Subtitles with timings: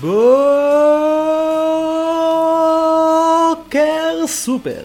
[0.00, 0.16] בוקר
[4.26, 4.82] סופר.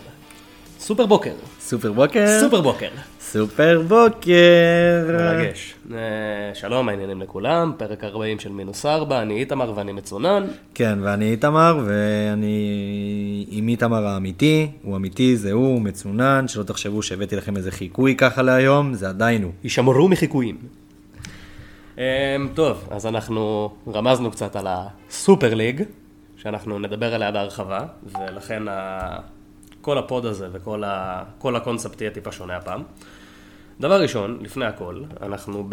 [0.80, 1.32] סופר בוקר.
[1.60, 2.40] סופר בוקר.
[2.40, 2.90] סופר בוקר.
[3.22, 5.06] סופר בוקר.
[5.08, 5.74] מרגש.
[5.94, 5.98] אה,
[6.54, 10.46] שלום, העניינים לכולם, פרק 40 של מינוס 4, אני איתמר ואני מצונן.
[10.74, 17.02] כן, ואני איתמר, ואני עם איתמר האמיתי, הוא אמיתי, זה הוא, הוא מצונן, שלא תחשבו
[17.02, 19.52] שהבאתי לכם איזה חיקוי ככה להיום, זה עדיין הוא.
[19.64, 20.83] יישמרו מחיקויים.
[22.00, 25.84] אה, טוב, אז אנחנו רמזנו קצת על הסופר ליג,
[26.38, 29.00] שאנחנו נדבר עליה בהרחבה, ולכן ה...
[29.82, 31.24] כל הפוד הזה וכל ה...
[31.56, 32.84] הקונספט יהיה טיפה שונה הפעם.
[33.80, 35.70] דבר ראשון, לפני הכל, אנחנו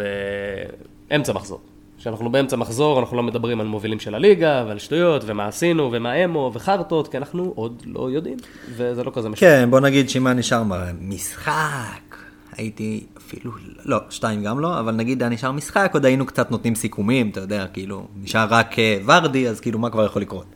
[1.10, 1.60] באמצע מחזור.
[1.98, 6.14] כשאנחנו באמצע מחזור, אנחנו לא מדברים על מובילים של הליגה, ועל שטויות, ומה עשינו, ומה
[6.14, 8.36] אמו, וחרטות, כי אנחנו עוד לא יודעים,
[8.76, 9.48] וזה לא כזה משנה.
[9.50, 12.09] כן, בוא נגיד היה נשאר מה- משחק,
[12.56, 13.52] הייתי אפילו,
[13.84, 17.40] לא, שתיים גם לא, אבל נגיד היה נשאר משחק, עוד היינו קצת נותנים סיכומים, אתה
[17.40, 20.46] יודע, כאילו, נשאר רק אה, ורדי, אז כאילו, מה כבר יכול לקרות?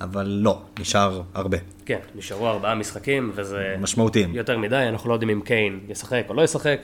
[0.00, 1.58] אבל לא, נשאר הרבה.
[1.86, 4.34] כן, נשארו ארבעה משחקים, וזה משמעותיים.
[4.34, 6.80] יותר מדי, אנחנו לא יודעים אם קיין ישחק או לא ישחק.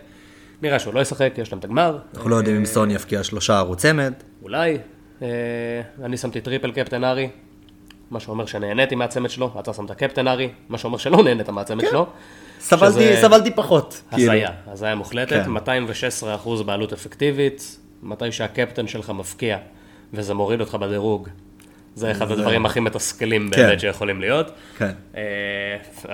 [0.63, 1.99] נראה שהוא לא ישחק, יש להם את הגמר.
[2.15, 4.13] אנחנו לא יודעים אם סון יבקיע שלושער או צמד.
[4.43, 4.79] אולי.
[5.23, 5.29] אה,
[6.05, 7.29] אני שמתי triple captain הארי,
[8.11, 12.07] מה שאומר שנהניתי מהצמד שלו, אתה שמת קפטן הארי, מה שאומר שלא נהנית מהצמד שלו.
[12.61, 14.03] סבלתי, שזה סבלתי פחות.
[14.11, 14.33] כאילו.
[14.33, 15.57] הזיה, הזיה מוחלטת, כן.
[16.47, 19.59] 216% בעלות אפקטיבית, מתי שהקפטן שלך מבקיע,
[20.13, 21.29] וזה מוריד אותך בדירוג.
[21.97, 23.63] זה אחד הדברים הכי מתסכלים כן.
[23.63, 24.51] באמת שיכולים להיות.
[24.79, 24.91] כן.
[25.17, 25.21] אה,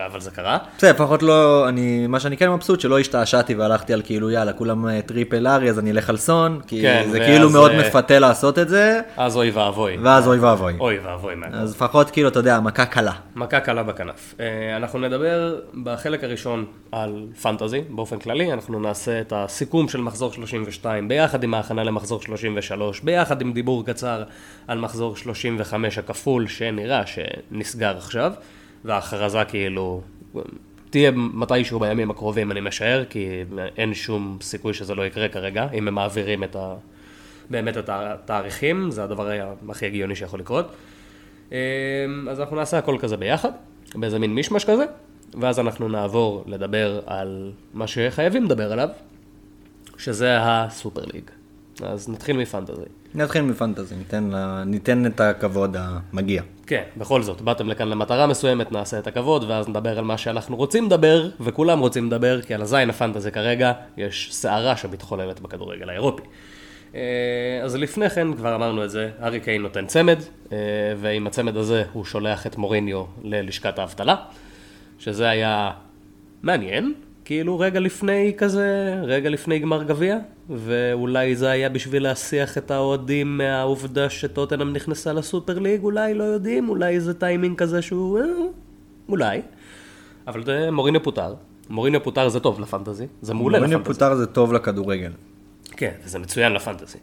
[0.07, 0.59] אבל זה קרה.
[0.79, 4.89] בסדר, לפחות לא, אני, מה שאני כן מבסוט, שלא השתעשעתי והלכתי על כאילו, יאללה, כולם
[4.89, 8.19] אה, triple הארי, אז אני אלך על סון, כי כן, זה כאילו מאוד אה, מפתה
[8.19, 9.97] לעשות את זה, אז אוי ואבוי.
[10.03, 10.75] ואז אוי ואבוי.
[10.81, 11.35] אוי ואבוי.
[11.53, 13.13] אז לפחות כאילו, אתה יודע, מכה קלה.
[13.37, 14.35] מכה קלה בכנף.
[14.77, 21.09] אנחנו נדבר בחלק הראשון על פנטזי, באופן כללי, אנחנו נעשה את הסיכום של מחזור 32
[21.09, 24.23] ביחד עם ההכנה למחזור 33, ביחד עם דיבור קצר
[24.69, 28.33] על מחזור 35 הכפול, שנראה שנסגר עכשיו,
[28.85, 30.03] וההכרזה כאילו
[30.91, 33.45] תהיה מתישהו בימים הקרובים, אני משער, כי
[33.77, 36.75] אין שום סיכוי שזה לא יקרה כרגע, אם הם מעבירים את ה...
[37.51, 39.31] באמת את התאריכים, זה הדבר
[39.69, 40.67] הכי הגיוני שיכול לקרות.
[41.53, 41.57] אמ,
[42.31, 43.51] אז אנחנו נעשה הכל כזה ביחד,
[43.95, 44.85] באיזה מין מישמש כזה,
[45.41, 48.89] ואז אנחנו נעבור לדבר על מה שחייבים לדבר עליו,
[49.99, 51.25] שזה הסופר ליג.
[51.83, 52.83] אז נתחיל מפנטזי.
[53.15, 56.43] נתחיל מפנטזי, ניתן, לה, ניתן את הכבוד המגיע.
[56.67, 60.57] כן, בכל זאת, באתם לכאן למטרה מסוימת, נעשה את הכבוד, ואז נדבר על מה שאנחנו
[60.57, 66.23] רוצים לדבר, וכולם רוצים לדבר, כי על הזין הפנטזי כרגע יש סערה שמתחוללת בכדורגל האירופי.
[66.95, 67.01] אה,
[67.65, 70.19] אז לפני כן, כבר אמרנו את זה, ארי קיין נותן צמד,
[70.53, 70.59] אה,
[70.97, 74.17] ועם הצמד הזה הוא שולח את מוריניו ללשכת האבטלה,
[74.99, 75.71] שזה היה
[76.43, 76.95] מעניין,
[77.25, 80.19] כאילו רגע לפני כזה, רגע לפני גמר גביע,
[80.51, 86.69] ואולי זה היה בשביל להסיח את האוהדים מהעובדה שטוטנאם נכנסה לסופר ליג, אולי לא יודעים,
[86.69, 88.19] אולי זה טיימינג כזה שהוא...
[88.19, 88.25] אה,
[89.09, 89.43] אולי.
[90.27, 91.35] אבל זה מוריניו פוטר.
[91.71, 94.01] מוריניו פוטר זה טוב לפנטזי, זה מעולה מוריניו לפנטזי.
[94.01, 95.13] פוטר זה טוב לכדורגל.
[95.71, 96.99] כן, וזה מצוין לפנטזי.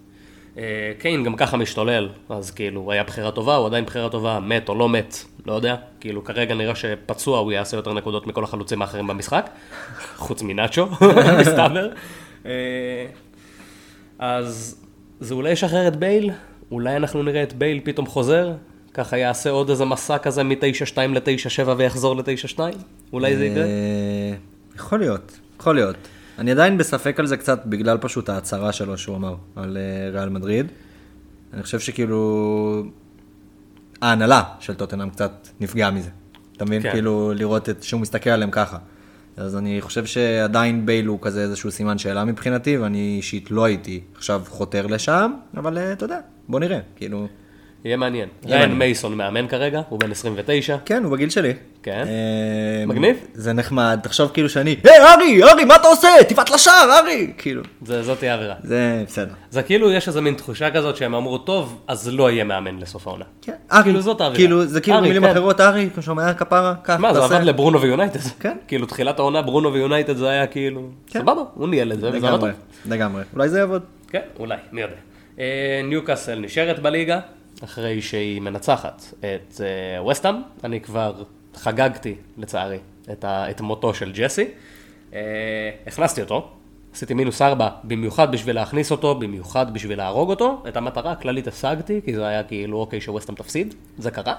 [0.60, 4.70] אה, קיין גם ככה משתולל, אז כאילו, היה בחירה טובה, הוא עדיין בחירה טובה, מת
[4.70, 5.16] או לא מת,
[5.46, 5.76] לא יודע.
[6.00, 9.50] כאילו, כרגע נראה שפצוע הוא יעשה יותר נקודות מכל החלוצים האחרים במשחק,
[10.26, 10.88] חוץ מנאצ'ו,
[11.42, 11.90] מסתבר.
[12.46, 13.06] אה,
[14.20, 14.82] אז
[15.20, 16.32] זה אולי ישחרר את בייל,
[16.72, 18.52] אולי אנחנו נראה את בייל פתאום חוזר,
[18.94, 22.60] ככה יעשה עוד איזה מסע כזה מ-9-2 ל-9-7 ויחזור ל-9-2?
[23.14, 23.64] אולי זה יקרה?
[23.64, 24.34] אה,
[24.76, 26.19] יכול להיות, יכול להיות.
[26.40, 30.30] אני עדיין בספק על זה קצת בגלל פשוט ההצהרה שלו שהוא אמר על אה, ריאל
[30.30, 30.68] מדריד.
[31.54, 32.84] אני חושב שכאילו
[34.02, 36.10] ההנהלה של טוטנאם קצת נפגעה מזה.
[36.58, 36.82] אתה מבין?
[36.82, 36.92] כן.
[36.92, 38.78] כאילו לראות את, שהוא מסתכל עליהם ככה.
[39.38, 44.02] אז אני חושב שעדיין בייל הוא כזה איזשהו סימן שאלה מבחינתי, ואני אישית לא הייתי
[44.16, 46.20] עכשיו חותר לשם, אבל אה, אתה יודע,
[46.50, 47.28] בוא נראה, כאילו...
[47.86, 48.30] יהיה מעניין.
[48.46, 48.72] ריין.
[48.74, 50.78] מייסון מאמן כרגע, הוא בן 29.
[50.86, 51.54] כן, הוא בגיל שלי.
[51.84, 52.04] כן?
[52.08, 53.18] אה, מגניב.
[53.34, 56.08] זה נחמד, תחשוב כאילו שאני, היי ארי, ארי, מה אתה עושה?
[56.28, 57.34] תבעט לשער, ארי!
[57.38, 58.56] כאילו, זאת תהיה האווירה.
[58.64, 59.34] זה בסדר.
[59.50, 63.08] זה כאילו, יש איזה מין תחושה כזאת שהם אמרו, טוב, אז לא יהיה מאמן לסוף
[63.08, 63.26] העונה.
[63.42, 64.36] כן, ארי, כאילו, זאת האווירה.
[64.36, 65.32] כאילו, זה כאילו במילים כן.
[65.32, 67.24] אחרות, ארי, אתה שומע כפרה, קח, מה, זה.
[67.24, 68.20] עבד לברונו ויונייטד.
[68.40, 68.58] כן.
[68.68, 71.20] כאילו, תחילת העונה, ברונו ויונייטד זה היה כאילו, כן.
[71.20, 72.50] סבבה, הוא ניהל את זה, וזה היה טוב.
[72.50, 72.54] לגמרי,
[72.86, 73.24] לגמרי.
[73.34, 73.82] אולי זה יעבוד.
[74.08, 74.96] כן, אולי, מי יודע.
[75.40, 77.20] אה, ניוקאסל נשארת בליגה,
[77.64, 80.36] אחרי שהיא מנצחת את אה, וסטאם.
[80.64, 81.24] אני כבר
[81.56, 82.78] חגגתי, לצערי,
[83.12, 84.46] את, ה, את מותו של ג'סי.
[85.14, 85.20] אה,
[85.88, 86.50] הכנסתי אותו,
[86.94, 90.64] עשיתי מינוס ארבע, במיוחד בשביל להכניס אותו, במיוחד בשביל להרוג אותו.
[90.68, 94.34] את המטרה הכללית השגתי, כי זה היה כאילו, אוקיי, שווסטאם תפסיד, זה קרה.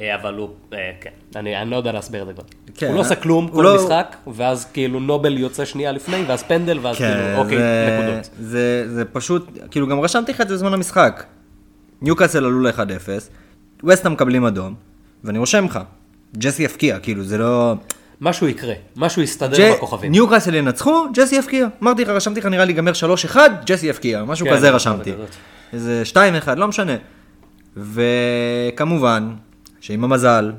[0.00, 2.42] אה, אבל הוא, אה, כן, אני, אני לא יודע להסביר את זה כבר.
[2.74, 3.20] כן, הוא לא עושה אה?
[3.20, 7.34] כלום כל לא- משחק, ואז כאילו נובל יוצא שנייה לפני, ואז פנדל, ואז כאילו, כן,
[7.38, 8.30] אוקיי, זה- נקודות.
[8.40, 11.24] זה זה פשוט, כאילו גם רשמתי לך את זה בזמן המשחק.
[12.02, 13.08] ניוקאסל עלו ל-1-0,
[13.84, 14.74] וסטה מקבלים אדום,
[15.24, 15.78] ואני רושם לך,
[16.36, 17.74] ג'סי יפקיע, כאילו זה לא...
[18.20, 20.12] משהו יקרה, משהו יסתדר בכוכבים.
[20.12, 21.66] ניוקאסל ינצחו, ג'סי יפקיע.
[21.82, 22.92] אמרתי לך, רשמתי לך נראה לי ייגמר
[23.32, 25.12] 3-1, ג'סי יפקיע, משהו כן, כזה רשמתי.
[25.12, 25.28] כזאת.
[25.72, 26.02] איזה
[26.46, 26.96] 2-1, לא משנה.
[27.76, 29.34] וכמובן,
[29.80, 30.52] שעם המזל,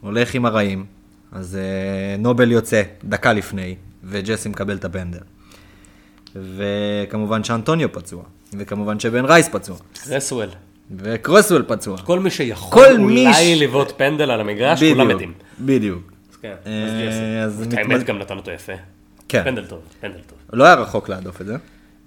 [0.00, 0.84] הולך עם הרעים,
[1.32, 3.74] אז אה, נובל יוצא דקה לפני,
[4.04, 5.18] וג'סי מקבל את הפנדל.
[6.34, 8.22] וכמובן שאנטוניו פצוע,
[8.58, 9.76] וכמובן שבן רייס פצוע,
[10.10, 10.48] רסוול.
[10.98, 11.98] וקרוסוול פצוע.
[11.98, 15.32] כל מי שיכול כל אולי ש- לבעוט פנדל על המגרש, כולם מתים.
[15.60, 16.12] בדיוק.
[16.30, 18.72] אז כן, אה, האמת גם נתן אותו יפה.
[19.28, 19.42] כן.
[19.44, 20.38] פנדל טוב, פנדל טוב.
[20.52, 21.56] לא היה רחוק להדוף את זה.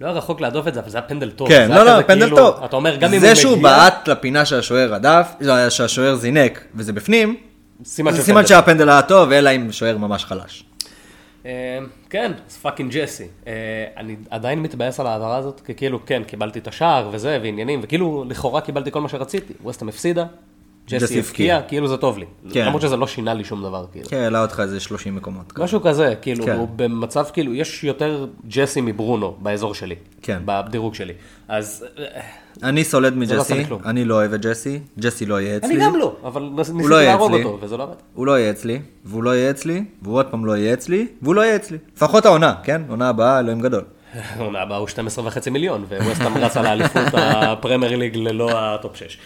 [0.00, 1.48] לא היה רחוק להדוף את זה, אבל זה היה פנדל טוב.
[1.48, 2.64] כן, לא, לא, פנדל כאילו- טוב.
[2.64, 6.64] אתה אומר, גם אם הוא זה שהוא מגיע, בעט לפינה שהשוער הדף, לא, שהשוער זינק,
[6.74, 7.36] וזה בפנים,
[7.82, 8.46] זה סימן פנדל.
[8.46, 10.64] שהפנדל היה טוב, אלא אם שוער ממש חלש.
[11.46, 11.78] אה,
[12.10, 13.26] כן, אז fucking ג'סי.
[13.96, 18.24] אני עדיין מתבאס על ההעברה הזאת, כי כאילו, כן, קיבלתי את השער וזה, ועניינים, וכאילו,
[18.28, 19.52] לכאורה קיבלתי כל מה שרציתי.
[19.62, 20.24] ווסטהאם הפסידה,
[20.88, 21.18] ג'סי הבקיע.
[21.18, 22.24] הבקיע, כאילו זה טוב לי.
[22.52, 22.66] כן.
[22.66, 24.08] למרות שזה לא שינה לי שום דבר, כאילו.
[24.08, 25.58] כן, העלה אותך איזה 30 מקומות.
[25.58, 26.56] משהו כזה, כאילו, כן.
[26.56, 29.94] הוא במצב, כאילו, יש יותר ג'סי מברונו באזור שלי.
[30.22, 30.42] כן.
[30.44, 31.12] בדירוג שלי.
[31.48, 32.20] אז אה,
[32.62, 33.64] אני סולד לא מג'סי.
[33.84, 35.74] אני לא אוהב את ג'סי, ג'סי לא יהיה אצלי.
[35.74, 37.32] אני גם לא, אבל ניסיתי לא יהיה להרוג.
[37.34, 37.94] אותו, וזה לא עבד.
[38.14, 41.34] הוא לא יהיה אצלי, והוא לא יהיה אצלי, והוא עוד פעם לא יהיה אצלי, והוא
[41.34, 41.78] לא יהיה אצלי.
[41.96, 42.82] לפחות העונה, כן?
[42.88, 43.84] עונה הבאה, אלוהים גדול.
[44.14, 48.96] העונה הבאה הוא 12 וחצי מיליון, וווסטהאם רץ על האליפות הפרמייר ליג ללא ה top
[48.96, 49.18] 6.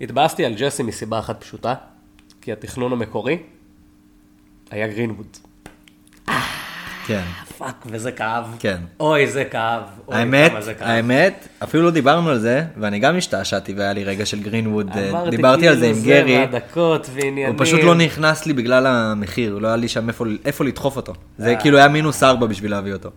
[0.00, 1.74] התבאסתי על ג'סי מסיבה אחת פשוטה,
[2.40, 3.38] כי התכנון המקורי
[4.70, 5.36] היה גרינווד.
[7.06, 7.22] כן.
[7.60, 8.44] fuck, וזה כאב.
[8.58, 8.76] כן.
[9.00, 9.82] אוי, זה כאב.
[10.08, 10.88] אוי, האמת, זה כאב.
[10.88, 15.10] האמת, אפילו לא דיברנו על זה, ואני גם השתעשעתי והיה לי רגע של גרינווד, אה,
[15.10, 17.46] אמרתי, דיברתי על זה כאילו, עם גרי, והדקות ועניינים.
[17.46, 21.12] הוא פשוט לא נכנס לי בגלל המחיר, לא היה לי שם איפה- איפה לדחוף אותו.
[21.38, 21.56] זה.
[21.60, 23.10] כאילו היה מינוס ארבע בשביל להביא אותו.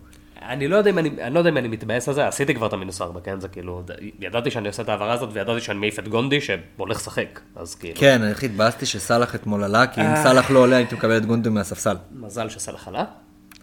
[0.48, 2.66] אני לא יודע אם אני, אני לא יודע אם אני מתבאס על זה, עשיתי כבר
[2.66, 3.40] את המינוס ארבע, כן?
[3.40, 3.82] זה כאילו,
[4.20, 7.94] ידעתי שאני עושה את ההעברה הזאת, וידעתי שאני מעיף את גונדי, שהולך לשחק, אז כאילו,
[7.96, 10.22] כן, אני הכי התבאסתי שסאלח אתמול עלה, כי אם אה.
[10.22, 11.96] סאלח לא עולה הייתי מקבל את גונדו מהספסל.
[12.14, 13.04] מזל שסאלח עלה.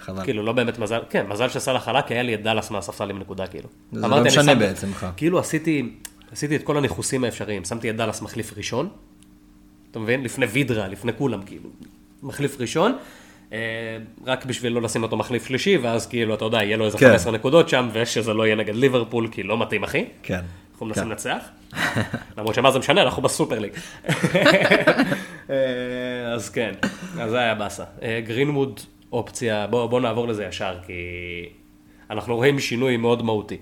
[0.01, 0.23] חבל.
[0.23, 3.19] כאילו, לא באמת מזל, כן, מזל שסאלח עלה, כי היה לי את דאלאס מהספסל עם
[3.19, 3.69] נקודה, כאילו.
[3.91, 5.07] זה לא משנה בעצם לך.
[5.17, 5.95] כאילו, עשיתי,
[6.31, 8.89] עשיתי את כל הניחוסים האפשריים, שמתי את דאלאס מחליף ראשון,
[9.91, 10.23] אתה מבין?
[10.23, 11.69] לפני וידרה, לפני כולם, כאילו.
[12.23, 12.97] מחליף ראשון,
[13.53, 13.57] אה,
[14.25, 17.07] רק בשביל לא לשים אותו מחליף שלישי, ואז כאילו, אתה יודע, יהיה לו איזה כן.
[17.07, 20.05] 15 נקודות שם, ושזה לא יהיה נגד ליברפול, כי לא מתאים, אחי.
[20.23, 20.41] כן.
[20.71, 21.09] אנחנו מנסים כן.
[21.09, 21.43] לנצח,
[22.37, 23.71] למרות שמה זה משנה, אנחנו בסופר ליג.
[25.49, 26.71] אה, אז כן,
[27.19, 27.83] אז זה היה באסה.
[28.01, 28.79] אה, גרינווד
[29.11, 30.93] אופציה, בואו בוא נעבור לזה ישר, כי
[32.09, 33.57] אנחנו רואים שינוי מאוד מהותי.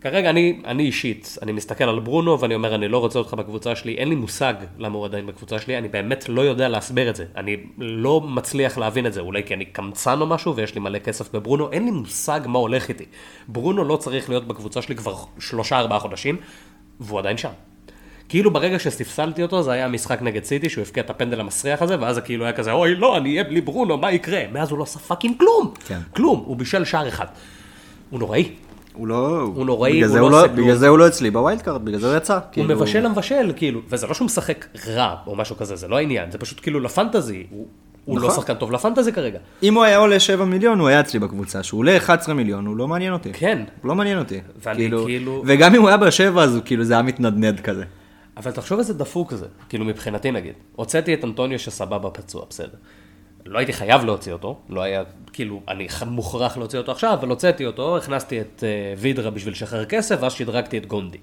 [0.00, 3.76] כרגע אני, אני אישית, אני מסתכל על ברונו ואני אומר, אני לא רוצה אותך בקבוצה
[3.76, 7.16] שלי, אין לי מושג למה הוא עדיין בקבוצה שלי, אני באמת לא יודע להסביר את
[7.16, 7.24] זה.
[7.36, 10.98] אני לא מצליח להבין את זה, אולי כי אני קמצן או משהו ויש לי מלא
[10.98, 13.04] כסף בברונו, אין לי מושג מה הולך איתי.
[13.48, 16.36] ברונו לא צריך להיות בקבוצה שלי כבר שלושה ארבעה חודשים,
[17.00, 17.50] והוא עדיין שם.
[18.28, 21.96] כאילו ברגע שספסלתי אותו זה היה משחק נגד סיטי שהוא הבקיע את הפנדל המסריח הזה
[22.00, 24.78] ואז זה כאילו היה כזה אוי לא אני אהיה בלי ברונו מה יקרה מאז הוא
[24.78, 25.98] לא עשה fucking כלום כן.
[26.16, 27.26] כלום הוא בישל שער אחד.
[28.10, 28.48] הוא נוראי
[28.92, 29.40] הוא לא...
[29.54, 30.66] הוא נוראי, בגלל הוא לא הוא עושה כלום.
[30.66, 32.34] בגלל זה הוא לא אצלי ב wild card, בגלל זה הוא יצא.
[32.34, 35.96] הוא כאילו- מבשל המבשל, כאילו, וזה לא שהוא משחק רע או משהו כזה, זה לא
[35.96, 37.66] העניין, זה פשוט כאילו ל fantasy, הוא,
[38.04, 38.40] הוא לא נכון.
[38.40, 39.38] שחקן טוב לפנטזי כרגע.
[39.62, 41.62] אם הוא היה עולה 7 מיליון, הוא היה אצלי בקבוצה.
[41.62, 43.32] שהוא עולה 11 מיליון, הוא לא מעניין אותי.
[43.32, 44.40] כן, הוא לא מעניין אותי.
[44.62, 47.84] ואני כאילו- וגם אם הוא היה בשבע, אז הוא כאילו, זה היה מתנדנד כזה.
[48.36, 50.52] אבל תחשוב איזה דפוק זה, כאילו מבחינתי נגיד.
[50.76, 52.76] הוצאתי את אנטוניו שסבבה פצוע, בסדר.
[53.46, 57.66] לא הייתי חייב להוציא אותו, לא היה, כאילו, אני מוכרח להוציא אותו עכשיו, אבל הוצאתי
[57.66, 58.64] אותו, הכנסתי את
[58.96, 61.18] uh, וידרה בשביל לשחרר כסף, ואז שדרגתי את גונדי.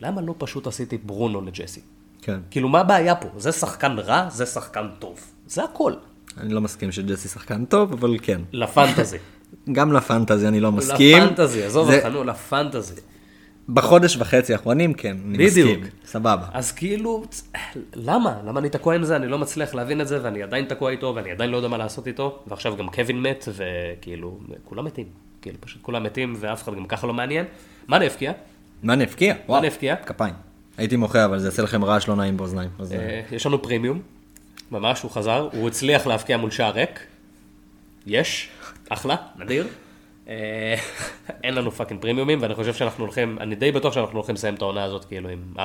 [0.00, 1.80] למה לא פשוט עשיתי ברונו לג'סי?
[2.22, 2.40] כן.
[2.50, 3.28] כאילו, מה הבעיה פה?
[3.36, 5.20] זה שחקן רע, זה שחקן טוב.
[5.46, 5.92] זה הכל.
[6.38, 8.40] אני לא מסכים שג'סי שחקן טוב, אבל כן.
[8.52, 9.18] לפנטזי.
[9.72, 11.22] גם לפנטזי אני לא מסכים.
[11.22, 13.00] לפנטזי, עזוב זה- אותך, נו, לפנטזי.
[13.74, 15.78] בחודש וחצי האחרונים, כן, אני בדיוק.
[15.78, 15.94] מסכים.
[16.04, 16.46] סבבה.
[16.52, 17.24] אז כאילו,
[17.94, 18.36] למה?
[18.44, 19.16] למה אני תקוע עם זה?
[19.16, 21.78] אני לא מצליח להבין את זה, ואני עדיין תקוע איתו, ואני עדיין לא יודע מה
[21.78, 25.06] לעשות איתו, ועכשיו גם קווין מת, וכאילו, כולם מתים.
[25.42, 27.44] כאילו, פשוט כולם מתים, ואף אחד גם ככה לא מעניין.
[27.88, 28.32] מאנה הבקיע?
[28.82, 29.34] מאנה הבקיע?
[29.48, 29.64] וואו.
[29.64, 29.96] הבקיע?
[29.96, 30.34] כפיים.
[30.78, 32.70] הייתי מוחה, אבל זה יעשה לכם רעש לא נעים באוזניים.
[32.78, 34.00] אז, אה, אה, יש לנו פרימיום,
[34.70, 37.00] ממש, הוא חזר, הוא הצליח להבקיע מול שער ריק.
[38.06, 38.48] יש,
[38.88, 39.66] אחלה, נדיר.
[40.28, 40.74] אה,
[41.44, 44.62] אין לנו fucking פרימיומים, ואני חושב שאנחנו הולכים, אני די בטוח שאנחנו הולכים לסיים את
[44.62, 45.60] העונה הזאת, כאילו, עם 4-5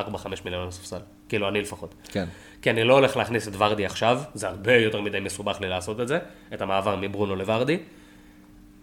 [0.46, 1.00] מיליון על הספסל.
[1.30, 1.96] כאילו, אני לפחות.
[2.04, 2.26] כן.
[2.62, 6.00] כי אני לא הולך להכניס את ורדי עכשיו, זה הרבה יותר מדי מסובך לי לעשות
[6.00, 6.20] את זה,
[6.54, 7.78] את המעבר מברונו לוורדי.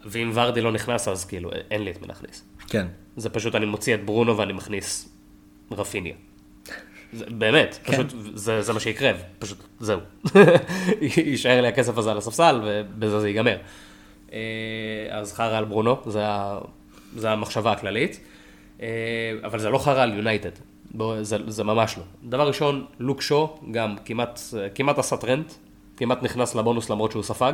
[0.04, 2.44] ואם ורדי לא נכנס, אז כאילו, אין לי את מי להכניס.
[2.68, 2.86] כן.
[3.16, 5.08] זה פשוט, אני מוציא את ברונו ואני מכניס
[5.72, 6.14] רפיניה.
[7.12, 7.92] זה, באמת, כן.
[7.92, 10.00] פשוט, זה, זה מה שיקרה, פשוט, זהו.
[11.16, 13.56] יישאר לי הכסף הזה על הספסל, ובזה זה ייגמר.
[14.32, 14.38] אה,
[15.10, 15.96] אז חרא על ברונו,
[17.16, 18.20] זה, המחשבה הכללית.
[18.82, 18.88] אה,
[19.44, 20.50] אבל זה לא חרא על יונייטד,
[21.20, 22.04] זה, זה ממש לא.
[22.28, 24.40] דבר ראשון, לוק שו גם כמעט,
[24.74, 25.44] כמעט עשה טרנט,
[25.96, 27.52] כמעט נכנס לבונוס למרות שהוא ספג.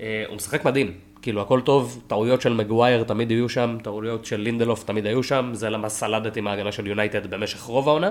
[0.00, 4.40] אה, הוא משחק מדהים, כאילו הכל טוב, טעויות של מגווייר תמיד יהיו שם, טעויות של
[4.40, 8.10] לינדלוף תמיד היו שם, זה למה סלדתי מההגנה של יונייטד במשך רוב העונה.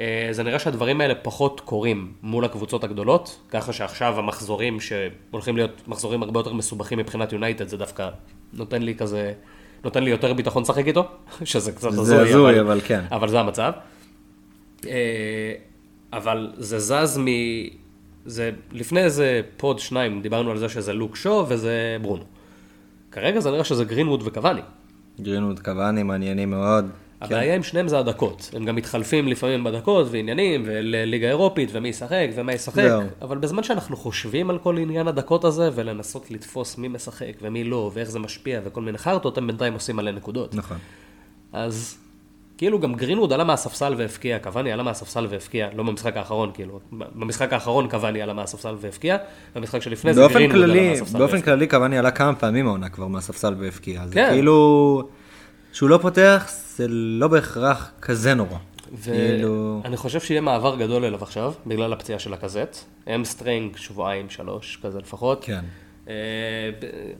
[0.00, 5.88] אה, זה נראה שהדברים האלה פחות קורים מול הקבוצות הגדולות, ככה שעכשיו המחזורים שהולכים להיות
[5.88, 8.08] מחזורים הרבה יותר מסובכים מבחינת יונייטד, זה דווקא
[8.52, 9.32] נותן לי כזה,
[9.84, 11.08] נותן לי יותר ביטחון לשחק איתו,
[11.44, 13.04] שזה קצת זה הזוי, הזוי, אבל כן.
[13.10, 13.72] אבל זה המצב.
[14.86, 15.52] אה,
[16.12, 17.26] אבל זה זז מ...
[18.26, 22.24] זה, לפני איזה פוד שניים דיברנו על זה שזה לוק שו וזה ברונו.
[23.12, 24.60] כרגע זה נראה שזה גרינווד וקוואני.
[25.20, 26.90] גרינווד קוואני מעניינים מאוד.
[27.20, 28.50] הבעיה עם שניהם זה הדקות.
[28.56, 32.74] הם גם מתחלפים לפעמים בדקות ועניינים, ולליגה אירופית, ומי ישחק ומה ישחק.
[32.74, 33.02] זהו.
[33.22, 37.90] אבל בזמן שאנחנו חושבים על כל עניין הדקות הזה, ולנסות לתפוס מי משחק ומי לא,
[37.94, 40.54] ואיך זה משפיע, וכל מיני חרטות, הם בינתיים עושים מלא נקודות.
[40.54, 40.76] נכון.
[41.52, 41.98] אז
[42.58, 47.52] כאילו גם גרינווד עלה מהספסל והבקיע, קוואני עלה מהספסל והבקיע, לא במשחק האחרון, כאילו, במשחק
[47.52, 49.16] האחרון קוואני עלה מהספסל והבקיע,
[49.54, 51.54] במשחק שלפני זה גרינווד עלה מהספסל באופן והבקיע.
[51.54, 54.06] כללי קוואני עלה כמה פעמים העונה כבר מהספסל והבקיע.
[54.06, 54.28] זה כן.
[54.30, 55.08] כאילו,
[55.72, 58.58] שהוא לא פותח, זה לא בהכרח כזה נורא.
[59.02, 62.76] כאילו, ואני חושב שיהיה מעבר גדול אליו עכשיו, בגלל הפציעה של לקזט.
[63.14, 65.44] Hamstring, שבועיים, שלוש, כזה לפחות.
[65.44, 65.64] כן.
[66.08, 66.14] אה,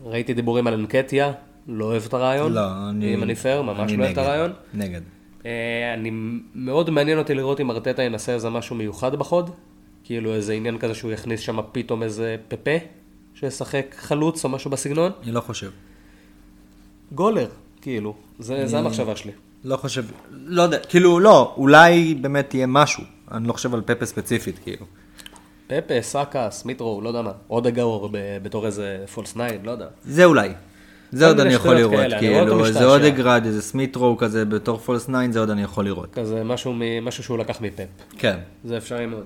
[0.04, 1.32] ראיתי דיבורים על אנקטיה,
[1.68, 2.52] לא אוהב את הרעיון.
[2.52, 2.60] לא,
[2.90, 3.14] אני...
[3.14, 4.18] אם אני פייר, ממש אני לא אוהב את.
[4.18, 4.52] הרעיון.
[4.74, 5.00] נגד.
[5.46, 6.10] אה, אני
[6.54, 9.50] מאוד מעניין אותי לראות אם ארטטה ינסה איזה משהו מיוחד בחוד.
[10.04, 12.76] כאילו איזה עניין כזה שהוא יכניס שם פתאום איזה פפה,
[13.34, 15.12] שישחק חלוץ או משהו בסגנון.
[15.22, 15.70] אני לא חושב.
[17.12, 17.48] גולר,
[17.80, 18.14] כאילו.
[18.38, 19.32] זה, זה המחשבה שלי.
[19.64, 23.02] לא חושב, לא יודע, כאילו לא, אולי באמת יהיה משהו.
[23.32, 24.86] אני לא חושב על פפה ספציפית, כאילו.
[25.66, 27.32] פפה, סאקה, סמית' רו, לא יודע מה.
[27.50, 28.10] אודגארד
[28.42, 29.86] בתור איזה false nine, לא יודע.
[30.04, 30.48] זה אולי.
[31.12, 32.84] זה עוד אני יכול לראות, כאלה, כאילו, איזה.
[32.84, 36.14] אודגארד, איזה סמית' רו כזה בתור false 9, זה עוד אני יכול לראות.
[36.14, 37.86] כזה משהו, מ- משהו שהוא לקח מפפ.
[38.18, 38.38] כן.
[38.64, 39.24] זה אפשרי מאוד.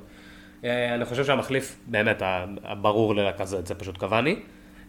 [0.64, 2.22] אה, אני חושב שהמחליף, באמת,
[2.64, 4.36] הברור לקאזט זה פשוט קוואני.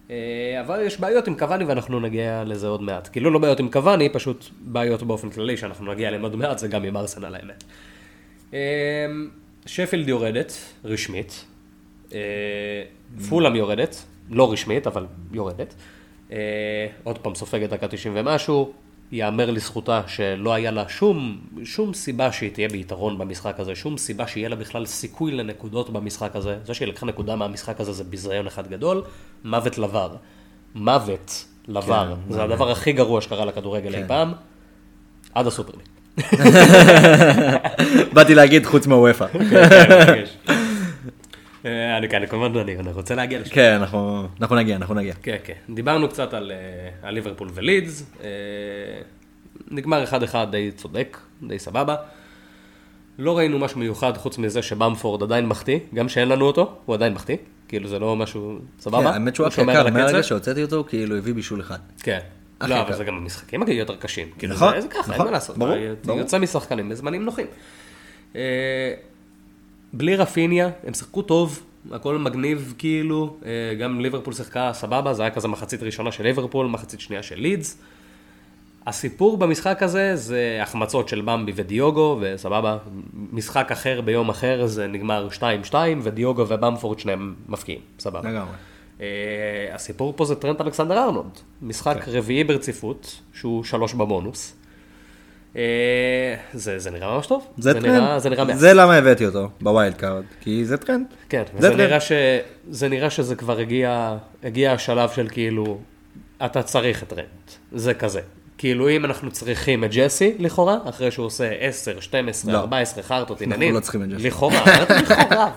[0.10, 3.10] אה, אבל יש בעיות עם קוואני ואנחנו נגיע לזה עוד מעט.
[3.12, 6.68] כאילו לא בעיות עם קוואני, פשוט בעיות באופן כללי שאנחנו נגיע אליהן עוד מעט, זה
[6.68, 7.64] גם עם ארסנל האמת.
[8.54, 8.60] אה,
[9.66, 10.54] שפילד יורדת,
[10.86, 11.46] רשמית.
[12.14, 12.20] אה,
[13.30, 15.76] פולאם יורדת, לא רשמית, אבל יורדת.
[17.04, 18.74] עוד פעם סופגת דקה 90 ומשהו.
[19.14, 24.28] יאמר לזכותה שלא היה לה שום, שום סיבה שהיא תהיה ביתרון במשחק הזה, שום סיבה
[24.28, 26.58] שיהיה לה בכלל סיכוי לנקודות במשחק הזה.
[26.66, 29.04] זה שהיא לקחה נקודה מהמשחק הזה זה ביזיון אחד גדול,
[29.44, 30.16] מוות לבר.
[30.76, 32.16] מוות לבר.
[32.28, 34.34] כן, זה הדבר הכי גרוע שקרה לכדורגל אי פעם,
[35.34, 35.86] עד הסופרליג.
[38.14, 39.28] באתי להגיד חוץ מהוופא.
[39.28, 40.38] כן, כן, מרגש.
[40.50, 40.56] אה,
[41.66, 43.56] אני כאן, כמובן, אני אני רוצה להגיע לשם.
[43.56, 43.74] כן,
[44.42, 45.14] אנחנו נגיע, אנחנו נגיע.
[45.24, 45.54] כן, כן.
[45.70, 46.52] דיברנו קצת על,
[47.04, 48.06] אה, ליברפול ולידס.
[48.24, 48.28] אה,
[49.72, 50.14] נגמר 1-1
[50.52, 51.96] די צודק, די סבבה.
[53.20, 57.14] לא ראינו משהו מיוחד חוץ מזה שבמפורד עדיין מחטיא, גם שאין לנו אותו, הוא עדיין
[57.14, 57.38] מחטיא.
[57.68, 59.00] כאילו זה לא משהו סבבה.
[59.02, 59.52] כן, האמת שהוא על
[59.90, 60.00] יקר.
[60.06, 61.78] מהרגע שהוצאתי אותו, כאילו הביא בישול אחד.
[62.04, 62.20] כן.
[62.62, 62.82] הכי לא.
[62.82, 64.28] אבל זה גם המשחקים יותר קשים.
[64.38, 65.58] כאילו, נכון, זה- זה ככה, אין נכון, מה לעשות.
[65.58, 66.20] ברור, ברור.
[66.20, 67.48] יוצא משחקנים בזמנים נוחים.
[69.94, 75.32] בלי רפיניה, הם שיחקו טוב, הכל מגניב כאילו, אה, גם ליברפול שיחקה סבבה, זה היה
[75.32, 77.78] כזה מחצית ראשונה של ליברפול, מחצית שנייה של לידס.
[78.88, 82.78] הסיפור במשחק הזה זה החמצות של במבי ודיוגו, וסבבה,
[83.32, 85.28] משחק אחר ביום אחר זה נגמר
[85.72, 85.74] 2-2,
[86.04, 88.30] ודיוגו ובמפורד שניהם מפקיעים, סבבה.
[88.30, 88.54] לגמרי.
[88.98, 89.02] אה,
[89.74, 92.12] הסיפור פה זה טרנט אלכסנדר ארנולד, משחק כן.
[92.12, 94.56] רביעי ברציפות, שהוא שלוש בבונוס.
[95.54, 95.58] אה,
[96.54, 98.18] זה, זה נראה ממש טוב, זה נראה, טרנט.
[98.18, 98.58] זה נראה מעט.
[98.58, 101.06] זה למה הבאתי אותו ב wild card, כי זה טרנט.
[101.30, 101.82] כן, זה טרנט.
[101.82, 102.12] נראה, ש...
[102.70, 105.80] זה נראה שזה כבר הגיע, הגיע השלב של כאילו,
[106.46, 108.22] אתה צריך את טרנט, זה כזה.
[108.58, 112.60] כאילו אם אנחנו צריכים את ג'סי, לכאורה, אחרי שהוא עושה 10, 12, לא.
[112.60, 113.76] 14 חרטות עניינים.
[113.76, 114.28] לא צריכים את ג'סי.
[114.28, 114.64] לכאורה,
[115.02, 115.52] לכאורה.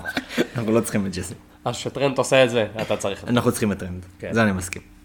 [0.57, 1.35] אנחנו לא צריכים את ג'סי.
[1.65, 3.31] אז שטרנט עושה את זה, אתה צריך את זה.
[3.31, 4.07] אנחנו צריכים את טרנט.
[4.19, 4.33] כן.
[4.33, 4.96] זה אני מסכים.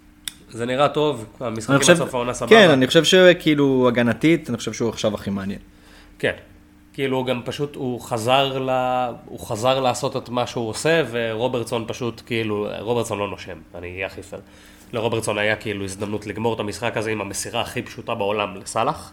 [0.51, 2.49] זה נראה טוב, המשחקים חושב, בסוף העונה סבבה.
[2.49, 5.59] כן, אני חושב שכאילו הגנתית, אני חושב שהוא עכשיו הכי מעניין.
[6.19, 6.33] כן.
[6.93, 8.69] כאילו הוא גם פשוט, הוא חזר, ל...
[9.25, 14.05] הוא חזר לעשות את מה שהוא עושה, ורוברטסון פשוט, כאילו, רוברטסון לא נושם, אני אהיה
[14.05, 14.41] הכי פייר.
[14.93, 19.11] לרוברטסון היה כאילו הזדמנות לגמור את המשחק הזה עם המסירה הכי פשוטה בעולם לסאלח.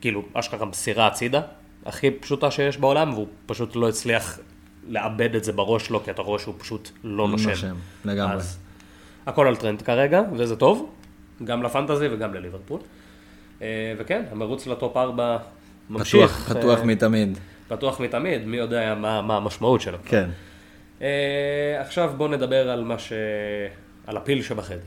[0.00, 1.40] כאילו, אשכרה מסירה הצידה,
[1.86, 4.38] הכי פשוטה שיש בעולם, והוא פשוט לא הצליח
[4.88, 7.50] לעבד את זה בראש שלו, כי אתה רואה שהוא פשוט לא נושם.
[7.50, 7.74] נושם,
[8.04, 8.34] לגמרי.
[8.34, 8.58] אז
[9.26, 10.90] הכל על טרנט כרגע, וזה טוב,
[11.44, 12.80] גם ל fantasy וגם לליברפול.
[13.62, 15.36] אה, וכן, המרוץ ל top 4
[15.90, 16.30] ממשיך.
[16.30, 17.38] פתוח, פתוח אה, מתמיד.
[17.68, 19.98] פתוח מתמיד, מי יודע מה, מה המשמעות שלו.
[20.04, 20.30] כן.
[21.02, 23.12] אה, עכשיו בואו נדבר על מה ש...
[24.06, 24.78] על הפיל שבחדר.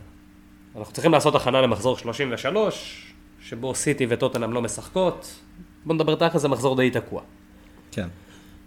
[0.77, 5.39] אנחנו צריכים לעשות הכנה למחזור 33, שבו סיטי וטוטנאם לא משחקות,
[5.86, 7.22] בוא נדבר תכל'ס, זה מחזור די תקוע.
[7.91, 8.08] כן.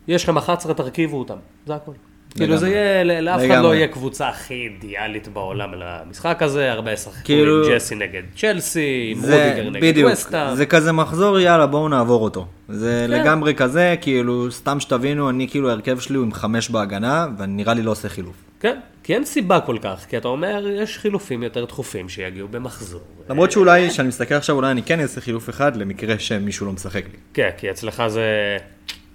[0.09, 1.37] יש לכם 11, תרכיבו אותם,
[1.67, 1.93] זה הכל.
[2.37, 2.57] כאילו.
[2.57, 3.75] זה יהיה, לאף אחד לא.
[3.75, 9.21] יהיה קבוצה הכי אידיאלית בעולם למשחק הזה, הרבה ישחקו כאילו- עם ג'סי נגד צ'לסי, עם
[9.21, 10.53] זה רודיגר נגד ווסטה.
[10.55, 12.47] זה כזה מחזור, יאללה בואו נעבור אותו.
[12.69, 13.21] זה כן.
[13.21, 17.75] לגמרי כזה, כאילו, סתם שתבינו, אני כאילו ההרכב שלי הוא עם חמש בהגנה, ואני נראה
[17.75, 18.37] לי לא עושה חילוף.
[18.61, 23.01] כן, כי אין סיבה כל כך, כי אתה אומר, יש חילופים יותר דחופים שיגיעו במחזור.
[23.31, 27.05] למרות שאולי, כשאני מסתכל עכשיו, אולי אני כן אעשה חילוף אחד, למקרה שמישהו לא משחק
[27.05, 27.19] לי.
[27.35, 28.57] כן, כי אצלך זה...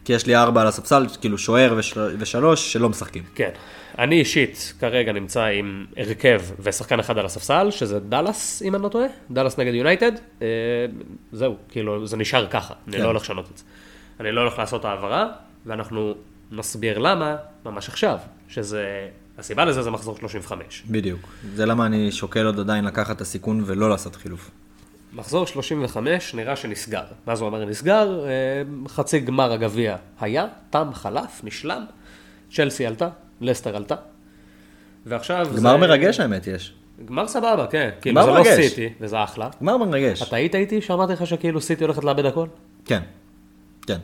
[0.05, 3.23] כי יש לי ארבע על הספסל, כאילו שוער וש- ושלוש שלא משחקים.
[3.35, 3.49] כן.
[3.99, 8.89] אני אישית כרגע נמצא עם הרכב ושחקן אחד על הספסל, שזה דאלאס, אם אני לא
[8.89, 10.11] טועה, דאלאס נגד יונייטד.
[10.41, 10.47] אה,
[11.31, 13.03] זהו, כאילו, זה נשאר ככה, אני כן.
[13.03, 13.63] לא הולך לשנות את זה.
[14.19, 15.27] אני לא הולך לעשות העברה,
[15.65, 16.13] ואנחנו
[16.51, 17.35] נסביר למה
[17.65, 18.17] ממש עכשיו,
[18.49, 19.07] שזה,
[19.37, 20.83] הסיבה לזה זה מחזור 35.
[20.89, 21.19] בדיוק.
[21.55, 24.51] זה למה אני שוקל עוד עדיין לקחת את הסיכון ולא לעשות חילוף.
[25.15, 27.03] מחזור 35 נראה שנסגר.
[27.27, 28.25] מה זה אומר נסגר?
[28.25, 28.31] אה,
[28.87, 31.85] חצי גמר הגביע היה, תם, חלף, נשלם,
[32.51, 33.09] צ'לסי עלתה,
[33.41, 33.95] לסטר עלתה.
[35.05, 35.77] ועכשיו גמר זה...
[35.77, 36.73] מרגש האמת יש.
[37.05, 37.89] גמר סבבה, כן.
[38.01, 38.69] כאילו גמר זה לא מרגש.
[38.69, 39.49] סיטי, וזה אחלה.
[39.61, 40.21] גמר מרגש.
[40.21, 42.47] אתה היית איתי שאמרתי לך שכאילו סיטי הולכת לאבד הכל?
[42.85, 43.01] כן.
[43.87, 43.97] כן.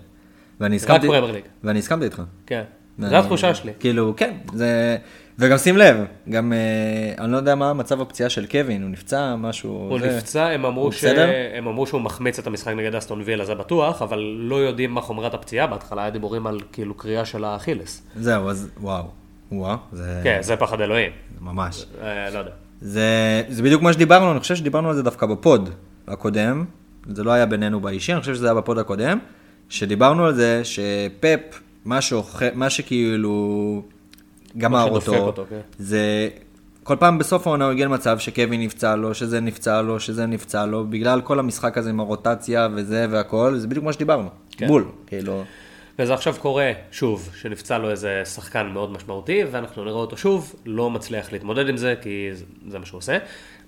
[0.59, 1.07] ואני הסכמתי...
[1.07, 1.43] פרמייר ליג.
[1.63, 2.21] ואני הסכמתי איתך.
[2.45, 2.63] כן.
[2.99, 3.71] זו התחושה שלי.
[3.79, 4.97] כאילו, כן, זה...
[5.41, 5.97] וגם שים לב,
[6.29, 9.71] גם, אה, אני לא יודע מה מצב הפציעה של קווין, הוא נפצע, משהו...
[9.71, 10.17] הוא זה.
[10.17, 11.03] נפצע, הם אמרו, הוא ש...
[11.53, 15.01] הם אמרו שהוא מחמיץ את המשחק נגד אסטון וילה, זה בטוח, אבל לא יודעים מה
[15.01, 18.01] חומרת הפציעה, בהתחלה היה דיבורים על כאילו קריעה של האכילס.
[18.15, 19.03] זהו, אז וואו.
[19.51, 20.19] וואו, זה...
[20.23, 21.11] כן, זה פחד אלוהים.
[21.41, 21.85] ממש.
[22.01, 22.51] אה, לא יודע.
[22.81, 25.69] זה, זה בדיוק מה שדיברנו, אני חושב שדיברנו על זה דווקא ב pod
[26.07, 26.65] הקודם,
[27.09, 29.19] זה לא היה בינינו באישי, אני חושב שזה היה בפוד הקודם,
[29.69, 32.43] שדיברנו על זה שפפ, מה, שאוכ...
[32.53, 33.83] מה שכאילו
[34.57, 35.59] גמר אותו, אותו, כן.
[35.79, 36.29] זה
[36.83, 40.65] כל פעם בסוף העונה הוא הגיע למצב שקווין נפצע לו, שזה נפצע לו, שזה נפצע
[40.65, 44.67] לו, בגלל כל המשחק הזה עם הרוטציה וזה והכל, זה בדיוק מה שדיברנו, כן.
[44.67, 45.43] בול, כאילו,
[45.99, 50.89] וזה עכשיו קורה, שוב, שנפצע לו איזה שחקן מאוד משמעותי, ואנחנו נראה אותו שוב, לא
[50.89, 52.29] מצליח להתמודד עם זה, כי
[52.67, 53.17] זה מה שהוא עושה.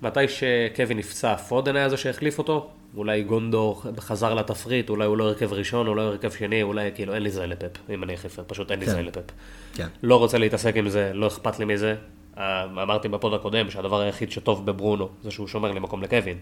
[0.01, 5.23] מתי שקווין נפצע, פודן היה זה שהחליף אותו, אולי גונדור חזר לתפריט, אולי הוא לא
[5.23, 8.43] הרכב ראשון, אולי הוא הרכב שני, אולי כאילו אין לי זה לפפ, אם אני אחיפר,
[8.47, 8.91] פשוט אין לי כן.
[8.91, 9.31] זה לפפ.
[9.73, 9.87] כן.
[10.03, 11.95] לא רוצה להתעסק עם זה, לא אכפת לי מזה.
[12.37, 16.37] אה, אמרתי בפוד הקודם שהדבר היחיד שטוב בברונו זה שהוא שומר לי מקום לקווין.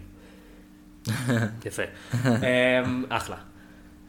[1.66, 1.82] יפה.
[2.24, 3.36] אמ, אחלה.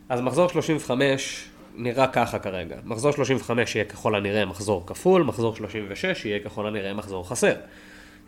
[0.09, 2.75] אז מחזור 35 נראה ככה כרגע.
[2.83, 7.53] מחזור 35 יהיה ככל הנראה מחזור כפול, מחזור 36 יהיה ככל הנראה מחזור חסר.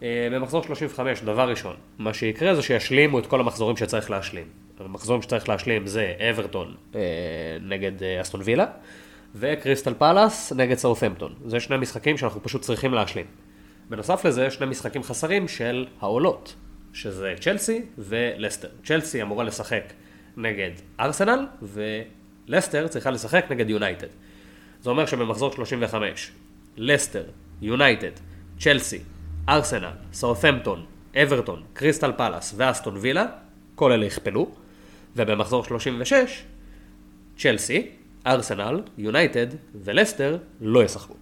[0.04, 4.48] אה, במחזור 35, דבר ראשון, מה שיקרה זה שישלימו את כל המחזורים שצריך להשלים.
[4.80, 7.02] המחזורים שצריך להשלים זה אברטון אה,
[7.62, 8.66] נגד אה, אסטון וילה,
[9.36, 11.34] וקריסטל פאלאס נגד סאות'מפטון.
[11.46, 13.26] זה שני משחקים שאנחנו פשוט צריכים להשלים.
[13.90, 16.56] בנוסף לזה, שני משחקים חסרים של העולות,
[16.94, 18.70] שזה צ'לסי ולסטר.
[18.84, 19.84] צ'לסי אמורה לשחק
[20.38, 24.08] נגד ארסנל, ולסטר צריכה לשחק נגד יונייטד.
[24.82, 26.32] זה אומר שבמחזור 35,
[26.78, 27.24] לסטר,
[27.62, 28.12] יונייטד,
[28.60, 29.00] צ'לסי,
[29.50, 30.86] ארסנל, סאות'מפטון,
[31.24, 33.26] אברטון, קריסטל פאלאס ואסטון וילה,
[33.76, 34.48] כל אלה יכפלו,
[35.16, 36.44] ובמחזור 36,
[37.38, 37.88] צ'לסי,
[38.28, 39.48] ארסנל, יונייטד
[39.84, 41.14] ולסטר לא ישחקו.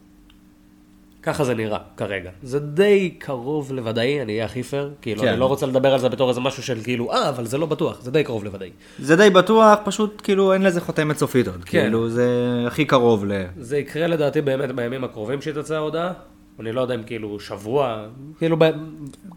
[1.24, 2.30] ככה זה נראה כרגע.
[2.44, 4.92] זה די קרוב לוודאי, אני אהיה הכי פייר.
[5.02, 5.28] כאילו, כן.
[5.28, 7.66] אני לא רוצה לדבר על זה בתור איזה משהו של כאילו, אה, אבל זה לא
[7.66, 8.70] בטוח, זה די קרוב לוודאי.
[9.00, 11.82] זה די בטוח, פשוט כאילו אין לזה חותמת סופית עוד, כן.
[11.82, 12.30] כאילו זה
[12.68, 13.46] הכי קרוב ל...
[13.58, 16.12] זה יקרה לדעתי באמת בימים הקרובים שתצא ההודעה.
[16.60, 18.06] אני לא יודע אם כאילו שבוע,
[18.38, 18.64] כאילו ב...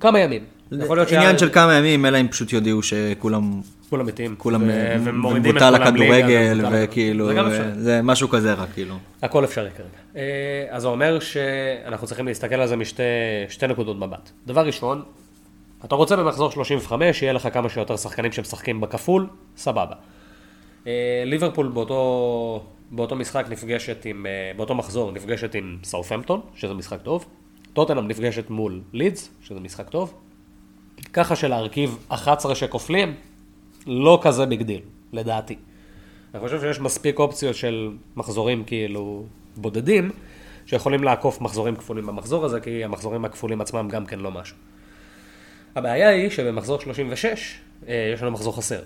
[0.00, 0.42] כמה ימים.
[0.72, 4.34] יכול להיות עניין של כמה ימים, אלא אם פשוט יודיעו שכולם כולם מתים.
[4.38, 7.82] כולם אה, ומורידים את מבוטל כולם ומבוטל- וכאילו, זה גם אה, אפשרי.
[7.82, 8.94] זה משהו כזה רק, כאילו.
[9.22, 9.88] הכל אפשרי כרגע.
[10.16, 13.02] אה, אז זה אומר שאנחנו צריכים להסתכל על זה משתי
[13.48, 14.30] שתי נקודות מבט.
[14.46, 15.02] דבר ראשון,
[15.84, 19.26] אתה רוצה במחזור 35, יהיה לך כמה שיותר שחקנים שמשחקים בכפול,
[19.56, 19.94] סבבה.
[21.26, 27.26] ליברפול באותו, באותו משחק נפגשת עם, אה, באותו מחזור נפגשת עם סאות'המפטון, שזה משחק טוב.
[27.72, 30.14] טוטנאם נפגשת מול לידס, שזה משחק טוב.
[31.12, 33.14] ככה שלהרכיב 11 שכופלים,
[33.86, 34.80] לא כזה big deal,
[35.12, 35.56] לדעתי.
[36.34, 39.24] אני חושב שיש מספיק אופציות של מחזורים כאילו
[39.56, 40.10] בודדים,
[40.66, 44.56] שיכולים לעקוף מחזורים כפולים במחזור הזה, כי המחזורים הכפולים עצמם גם כן לא משהו.
[45.74, 48.80] הבעיה היא שבמחזור 36 אה, יש לנו מחזור חסר.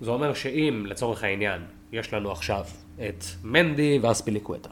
[0.00, 2.64] זה אומר שאם לצורך העניין יש לנו עכשיו
[3.08, 4.68] את מנדי ואספיליקווטה,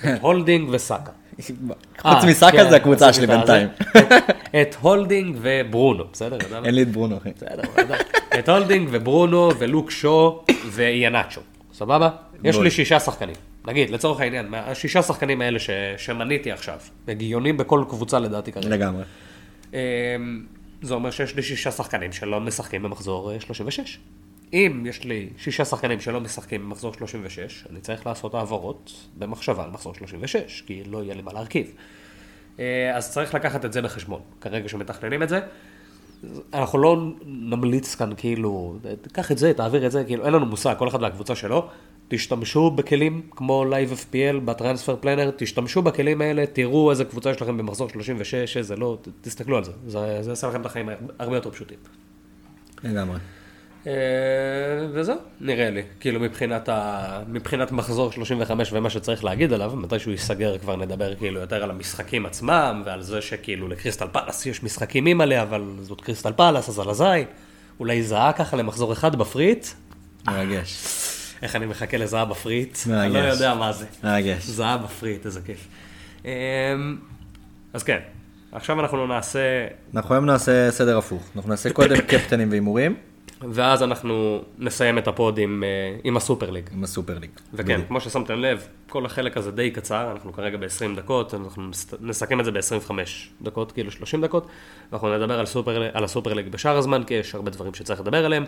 [0.00, 1.10] את הולדינג וסאקה.
[1.42, 1.54] חוץ
[2.04, 3.26] אה, מסאקה כן, זה הקבוצה שלי.
[3.26, 3.68] בינתיים.
[4.62, 6.38] את- הולדינג וברונו, בסדר?
[6.64, 7.30] אין לי את ברונו, אחי.
[7.36, 7.62] בסדר.
[8.38, 11.40] את הולדינג וברונו ולוק שו ואיאנצ'ו,
[11.72, 12.10] סבבה?
[12.44, 12.56] יש.
[12.56, 13.34] לי שישה שחקנים.
[13.66, 16.76] נגיד, לצורך העניין, השישה שחקנים האלה ש- שמניתי עכשיו,
[17.08, 18.68] הגיונים בכל קבוצה לדעתי כרגע.
[18.68, 19.02] לגמרי.
[19.72, 19.78] אמ,
[20.82, 23.98] זה אומר שיש לי שישה שחקנים שלא משחקים במחזור אה, 36.
[24.52, 29.70] אם יש לי שישה שחקנים שלא משחקים במחזור 36, אני צריך לעשות העברות במחשבה על
[29.70, 31.72] מחזור 36, כי לא יהיה לי מה להרכיב.
[32.58, 35.40] אה, אז צריך לקחת את זה בחשבון, כרגע שמתכננים את זה.
[36.54, 38.78] אנחנו לא נמליץ כאן כאילו,
[39.12, 41.68] קח את זה, תעביר את זה, כאילו אין לנו מושג, כל אחד והקבוצה שלו.
[42.08, 47.56] תשתמשו בכלים כמו Live FPL בטרנספר פלנר, תשתמשו בכלים האלה, תראו איזה קבוצה יש לכם
[47.56, 50.88] במחזור 36, איזה לא, תסתכלו על זה, זה, זה יעשה לכם את החיים
[51.18, 51.78] הרבה יותר פשוטים.
[52.84, 53.18] לגמרי.
[53.86, 53.92] אה,
[54.92, 55.82] וזהו, נראה לי.
[56.00, 57.22] כאילו מבחינת, ה...
[57.28, 61.70] מבחינת מחזור 35 ומה שצריך להגיד עליו, מתי שהוא ייסגר כבר נדבר כאילו יותר על
[61.70, 66.78] המשחקים עצמם, ועל זה שכאילו לקריסטל פלאס יש משחקים אימא'לה, אבל זאת קריסטל פלאס, אז
[66.78, 67.24] על הזין.
[67.80, 69.66] אולי זאהה ככה למחזור אחד ב free hit.
[70.26, 70.76] מרגש.
[71.42, 72.78] איך אני מחכה לזאהה ב free hit.
[72.86, 73.16] מרגש.
[73.16, 73.86] אני לא יודע מה זה.
[74.04, 74.44] מרגש.
[74.44, 75.68] זאהה ב free hit, איזה כיף.
[76.24, 76.30] אמ,
[77.72, 77.98] אז כן,
[78.52, 81.30] עכשיו אנחנו נעשה, אנחנו היום נעשה סדר הפוך.
[81.36, 82.96] אנחנו נעשה קודם קפטנים והימורים
[83.50, 85.68] ואז אנחנו נסיים את ה pod עם, אה,
[86.04, 86.70] עם הסופר ליג.
[86.72, 87.30] עם הסופר ליג.
[87.54, 91.94] וכן, כמו ששמתם לב, כל החלק הזה די קצר, אנחנו כרגע ב-20 דקות, אנחנו נס-
[92.00, 92.90] נסכם את זה ב-25
[93.42, 94.46] דקות, כאילו 30 דקות,
[94.92, 98.24] ואנחנו נדבר על, סופר, על הסופר ליג בשאר הזמן, כי יש הרבה דברים שצריך לדבר
[98.24, 98.44] עליהם,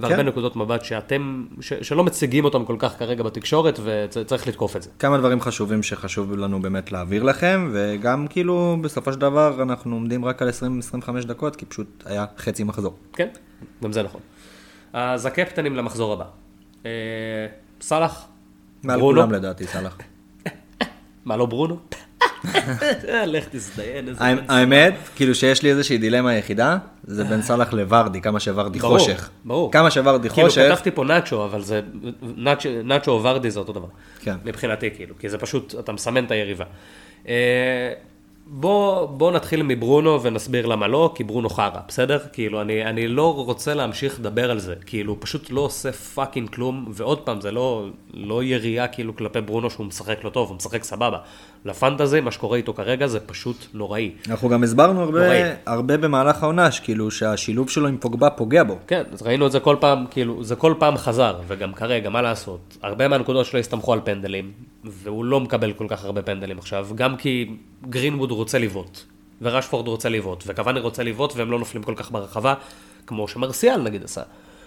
[0.00, 0.26] והרבה כן.
[0.28, 4.90] נקודות מבט שאתם, ש, שלא מציגים אותם כל כך כרגע בתקשורת, וצריך לתקוף את זה.
[4.98, 10.24] כמה דברים חשובים שחשוב לנו באמת להעביר לכם, וגם כאילו בסופו של דבר אנחנו עומדים
[10.24, 10.52] רק על 20-25
[11.26, 12.96] דקות, כי פשוט היה חצי מחזור.
[13.12, 13.28] כן,
[13.84, 14.20] גם זה נכון.
[14.92, 16.24] אז הקפטנים למחזור הבא.
[16.86, 16.90] אה,
[17.80, 18.26] סאלח,
[18.82, 19.98] מעל ברונו, כולם לדעתי, סאלח.
[21.24, 21.76] מה לא ברונו?
[23.26, 24.24] לך תזדיין, איזה...
[24.48, 29.30] האמת, כאילו שיש לי איזושהי דילמה יחידה, זה בין סאלח לוורדי, כמה שוורדי חושך.
[29.44, 29.72] ברור.
[29.72, 30.68] כמה שוורדי כאילו חושך.
[30.72, 31.80] כתבתי פה נאצ'ו, אבל זה,
[32.36, 33.86] נאצ'ו, נאצ'ו או ורדי זה אותו דבר.
[34.20, 34.36] כן.
[34.44, 36.64] מבחינתי, כאילו, כי זה פשוט, אתה מסמן את היריבה.
[38.46, 42.18] בוא, בוא נתחיל מברונו ונסביר למה לא, כי ברונו חרא, בסדר?
[42.32, 46.84] כאילו, אני, אני לא רוצה להמשיך לדבר על זה, כאילו, פשוט לא עושה fucking כלום,
[46.88, 50.84] ועוד פעם, זה לא, לא ירייה כאילו כלפי ברונו שהוא משחק לא טוב, הוא משחק
[50.84, 51.18] סבבה.
[51.64, 54.12] לפנטזי, מה שקורה איתו כרגע זה פשוט נוראי.
[54.28, 55.42] אנחנו גם הסברנו הרבה, נוראי.
[55.66, 58.78] הרבה במהלך העונה, שכאילו שהשילוב שלו עם פוגבה פוגע בו.
[58.86, 62.22] כן, אז ראינו את זה כל פעם, כאילו, זה כל פעם חזר, וגם כרגע, מה
[62.22, 62.76] לעשות?
[62.82, 64.52] הרבה מהנקודות שלו הסתמכו על פנדלים,
[64.84, 67.50] והוא לא מקבל כל כך הרבה פנדלים עכשיו, גם כי
[67.88, 69.00] גרינווד רוצה לבעוט,
[69.42, 72.54] ורשפורד רוצה לבעוט, וקוואני רוצה לבעוט, והם לא נופלים כל כך ברחבה,
[73.06, 74.22] כמו שמרסיאל נגיד עשה.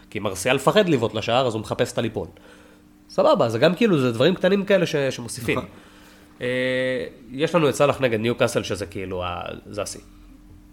[0.10, 2.28] כי מרסיאל פחד לבעוט לשער, אז הוא מחפש את הליפול.
[3.10, 5.58] סבבה, זה גם כאילו, זה דברים קטנים כאלה ש, שמוסיפים.
[5.58, 5.70] נכון.
[6.42, 6.48] אה,
[7.32, 9.24] יש לנו את סאלח נגד ניו קאסל, שזה כאילו,
[9.70, 10.02] זה השיא.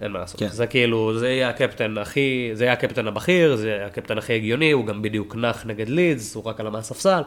[0.00, 0.40] אין מה לעשות.
[0.40, 0.48] כן.
[0.48, 4.70] זה כאילו, זה יהיה הקפטן הכי, זה יהיה הקפטן הבכיר, זה יהיה הקפטן הכי הגיוני,
[4.70, 7.22] הוא גם בדיוק נח נגד לידס, הוא רק עלה מהספסל.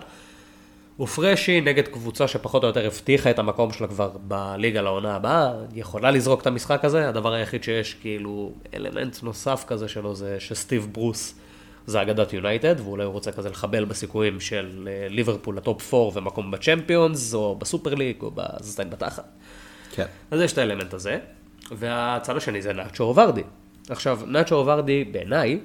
[0.98, 5.54] הוא פרשי נגד קבוצה שפחות או יותר הבטיחה את המקום שלה כבר בליגה לעונה הבאה,
[5.74, 10.88] יכולה לזרוק את המשחק הזה, הדבר היחיד שיש כאילו אלמנט נוסף כזה שלו זה שסטיב
[10.92, 11.36] ברוס
[11.88, 16.52] זה אגדת יונייטד, ואולי הוא רוצה כזה לחבל בסיכויים של אה, ליברפול לטופ 4 ומקום
[16.52, 19.26] בצ'מפיונס, או בסופר ליג, או בזדיין בתחת.
[19.92, 20.06] כן.
[20.32, 21.20] אז יש את האלמנט הזה,
[21.72, 23.44] והצד השני זה נאצ'ו ורדי.
[23.90, 25.60] עכשיו, נאצ'ו ורדי בעיניי,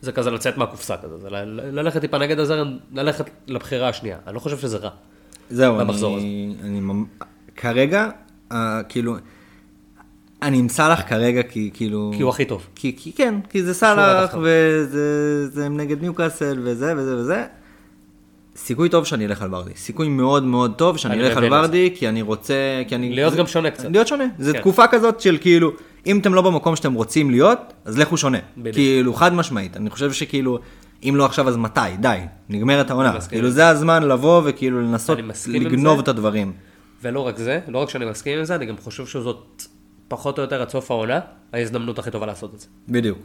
[0.00, 4.18] זה כזה לצאת מהקופסה כזה, זה ללכת טיפה נגד הזרם, ללכת לבחירה השנייה.
[4.26, 4.90] אני לא חושב שזה רע.
[5.50, 7.04] זהו, במחזור אני, אני, ממ-
[7.56, 8.08] כרגע,
[8.52, 9.16] אה, כאילו,
[10.44, 12.10] אני עם סאלח כרגע כי כאילו...
[12.16, 12.66] כי הוא הכי טוב.
[12.74, 14.34] כי, כי כן, כי זה סאלח.
[14.42, 17.44] וזה זה נגד ניוקאסל, וזה וזה וזה.
[18.56, 19.70] סיכוי טוב שאני אלך על ורדי.
[19.76, 22.54] סיכוי מאוד מאוד טוב שאני אני אלך על ורדי, כי אני רוצה...
[22.88, 23.14] כי אני...
[23.14, 23.88] להיות זה- גם שונה קצת.
[23.90, 24.24] להיות שונה.
[24.38, 24.60] זו כן.
[24.60, 25.72] תקופה כזאת של כאילו,
[26.06, 28.38] אם אתם לא במקום שאתם רוצים להיות, אז לכו שונה.
[28.56, 28.74] בדיוק.
[28.74, 29.76] כאילו, חד משמעית.
[29.76, 30.58] אני חושב שכאילו,
[31.02, 31.80] אם לא עכשיו אז מתי?
[32.00, 32.18] די.
[32.48, 33.20] נגמרת העונה.
[33.28, 36.02] כאילו, זה הזמן לבוא וכאילו לנסות לגנוב זה.
[36.02, 36.52] את הדברים.
[37.02, 39.62] ולא רק זה, לא רק שאני מסכים עם זה, אני גם חושב שזאת
[40.08, 41.20] פחות או יותר עד סוף העונה,
[41.52, 42.66] ההזדמנות הכי טובה לעשות את זה.
[42.88, 43.18] בדיוק.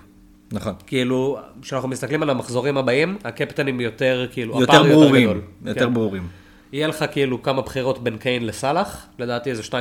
[0.51, 0.73] נכון.
[0.87, 5.29] כאילו, כשאנחנו מסתכלים על המחזורים הבאים, הקפטנים יותר, כאילו, יותר הפער ברורים.
[5.29, 5.41] גדול.
[5.65, 5.93] יותר כן.
[5.93, 6.27] ברורים.
[6.73, 9.73] יהיה לך כאילו כמה בחירות בין קיין לסאלח, לדעתי איזה 2-3.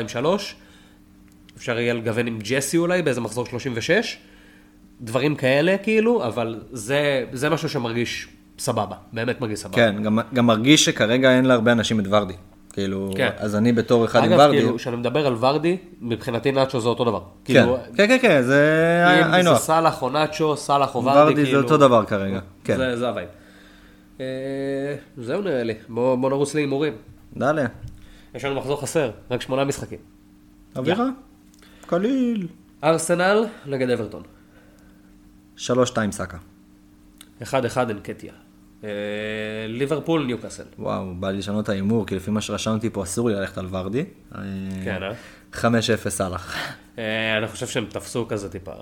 [1.57, 4.19] אפשר יהיה לגוון עם ג'סי אולי באיזה מחזור 36.
[5.01, 9.77] דברים כאלה כאילו, אבל זה, זה משהו שמרגיש סבבה, באמת מרגיש סבבה.
[9.77, 12.35] כן, גם, גם מרגיש שכרגע אין להרבה אנשים את ורדי.
[12.73, 13.31] כאילו, כן.
[13.37, 14.59] אז אני בתור אחד עם אגב, ורדי.
[14.59, 17.21] כאילו, כשאני מדבר על ורדי, מבחינתי נאצ'ו זה אותו דבר.
[17.45, 19.55] כן, כאילו, כן, כן, כן, זה אם היינו.
[19.55, 21.63] זה סאלח או נאצ'ו, סאלח או ורדי, ורדי זה כאילו...
[21.63, 22.41] אותו דבר כרגע.
[22.65, 22.77] כן.
[22.77, 23.29] זה, זה ה vibe.
[24.21, 24.25] אה,
[25.19, 26.93] זהו נראה לי, בוא, בוא נרוץ להימורים.
[27.37, 27.67] דליה.
[28.35, 29.99] יש לנו מחזור חסר, רק שמונה משחקים.
[30.77, 31.07] אווירה?
[31.87, 32.47] קליל.
[32.85, 34.23] ארסנל נגד אברטון.
[35.57, 36.39] שלוש שתיים סאקה.
[37.43, 37.47] 1-1
[37.91, 38.33] אנקטיה.
[38.85, 38.89] אה,
[39.69, 40.65] ליברפול, ניוקאסל.
[40.79, 43.67] וואו, בא לי לשנות את ההימור, כי לפי מה שרשמתי פה אסור לי ללכת על
[43.71, 44.05] ורדי.
[44.85, 45.13] כן, אה?
[45.53, 46.57] 5-0 סאלח.
[46.99, 48.73] אה, אני חושב שהם תפסו כזה טיפה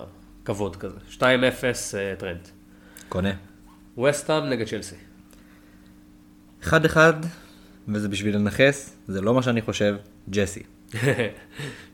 [0.44, 0.96] כבוד כזה.
[1.10, 2.48] 2-0 אה, טרנד.
[3.08, 3.32] קונה.
[3.98, 4.96] וסטהאם נגד צ'לסי.
[6.62, 6.68] 1-1,
[7.88, 9.96] וזה בשביל לנכס, זה לא מה שאני חושב,
[10.30, 10.62] ג'סי.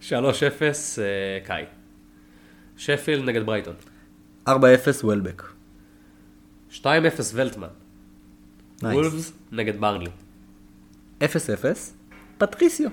[0.09, 0.15] 3-0 אה,
[1.45, 1.65] קאי.
[2.77, 3.75] שפילד נגד ברייטון.
[4.49, 4.51] 4-0
[5.03, 5.43] וולבק.
[6.73, 6.85] 2-0
[7.35, 7.69] ולטמן.
[8.83, 10.11] וולפס נגד ברנלי.
[11.21, 11.25] 0-0
[12.39, 12.91] פטריסיו.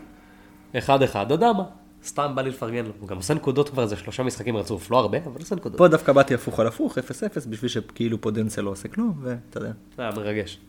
[0.75, 0.77] 1-1
[1.15, 1.63] אדמה.
[2.03, 2.91] סתם בא לי לפרגן לו.
[2.99, 4.91] הוא גם עושה נקודות כבר איזה שלושה משחקים רצוף.
[4.91, 5.77] לא הרבה, אבל עושה נקודות.
[5.77, 7.01] פה דווקא באתי הפוך על הפוך, 0-0,
[7.49, 9.71] בשביל שכאילו פודנסה לא עושה כלום, ואתה יודע.
[9.97, 10.59] זה היה מרגש.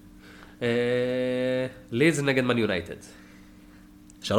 [0.62, 2.94] אה, לידס נגד מן יונייטד.
[4.22, 4.32] 3-1,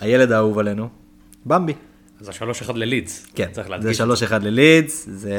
[0.00, 0.88] הילד האהוב עלינו,
[1.46, 1.72] במבי.
[2.20, 3.26] אז ה-3-1 ללידס.
[3.34, 4.00] כן, צריך זה להדגיש.
[4.00, 4.04] 3-1
[4.42, 5.36] ללידס, זה...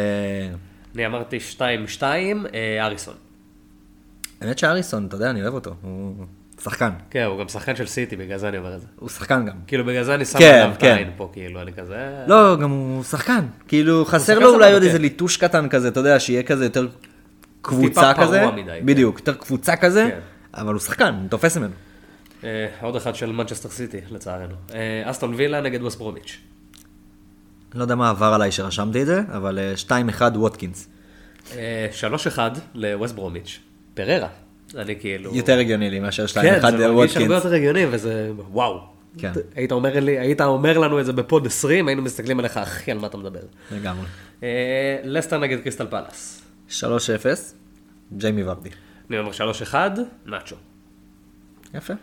[0.95, 3.15] אני אמרתי 2-2, אה, אריסון.
[4.41, 6.25] האמת שאריסון, אתה יודע, אני אוהב אותו, הוא
[6.63, 6.89] שחקן.
[7.10, 8.88] כן, הוא גם שחקן של סיטי, בגלל זה אני אומר את זה.
[8.95, 9.56] הוא שחקן גם.
[9.67, 10.91] כאילו, בגלל זה אני שם כן, עליו את כן.
[10.91, 12.23] העין פה, כאילו, אני כזה...
[12.28, 13.45] לא, גם הוא שחקן.
[13.67, 14.88] כאילו, חסר לו אולי עוד כן.
[14.88, 16.88] איזה ליטוש קטן כזה, אתה יודע, שיהיה כזה יותר
[17.62, 18.52] קבוצה כזה.
[18.52, 18.86] מדי, כן.
[18.86, 20.19] בדיוק, יותר קבוצה כזה, כן.
[20.54, 21.73] אבל הוא שחקן, הוא תופס ממנו.
[22.43, 24.56] אה, עוד אחד של מנצ'סטר סיטי, לצערנו.
[24.73, 26.38] אה, אסטון וילה נגד ווסט ברומיץ'.
[27.73, 29.73] לא יודע מה עבר עליי שרשמתי את זה, אבל אה,
[30.19, 30.88] 2-1 ווטקינס.
[31.56, 31.88] אה,
[32.36, 32.39] 3-1
[32.73, 33.60] לווסט ברומיץ'.
[34.05, 34.27] פררה.
[34.75, 35.35] אני כאילו...
[35.35, 37.35] יותר הגיוני לי מאשר 2-1 כן, זה מרגיש הרבה.
[37.35, 38.79] יותר הגיוני, וזה וואו.
[39.17, 39.31] כן.
[39.55, 42.99] היית אומר, לי, היית אומר לנו את זה בפוד 20, היינו מסתכלים עליך, אחי, על
[42.99, 43.39] מה אתה מדבר.
[43.71, 44.05] לגמרי.
[44.43, 46.41] אה, לסטר נגד קריסטל פלאס.
[46.69, 46.81] 3-0,
[48.17, 48.69] ג'יימי ורדי.
[49.09, 49.31] אני אומר
[49.71, 49.73] 3-1,
[50.25, 50.55] נאצ'ו.
[51.73, 51.93] יפה.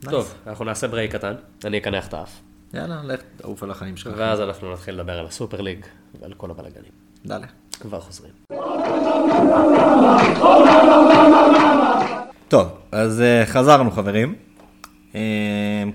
[0.00, 2.40] טוב, אנחנו נעשה break קטן, אני אקנח את האף.
[2.74, 4.14] יאללה, לך תעוף על החיים שלך.
[4.16, 5.84] ואז אנחנו נתחיל לדבר על הסופר ליג
[6.20, 6.92] ועל כל הבלאגנים.
[7.26, 7.46] יאללה.
[7.80, 8.32] כבר חוזרים.
[12.48, 14.34] טוב, אז uh, חזרנו חברים.
[15.12, 15.16] Uh,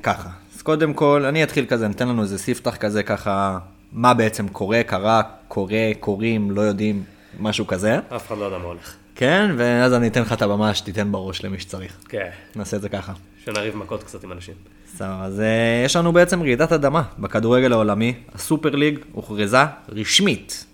[0.04, 3.58] ככה, אז קודם כל, אני אתחיל כזה, ניתן לנו איזה ספתח כזה ככה,
[3.92, 7.04] מה בעצם קורה, קרה, קורה, קוראים, לא יודעים,
[7.40, 8.00] משהו כזה.
[8.16, 8.96] אף אחד לא יודע מה הולך.
[9.16, 11.98] כן, ואז אני אתן לך את הבמה שתיתן בראש למי שצריך.
[12.10, 13.14] כן, נעשה את זה ככה.
[13.46, 14.54] שנריב מכות קצת עם אנשים.
[14.96, 18.14] בסדר, אז uh, יש לנו בעצם רעידת אדמה בכדורגל העולמי.
[18.36, 20.66] הסופר ליג הוכרזה רשמית.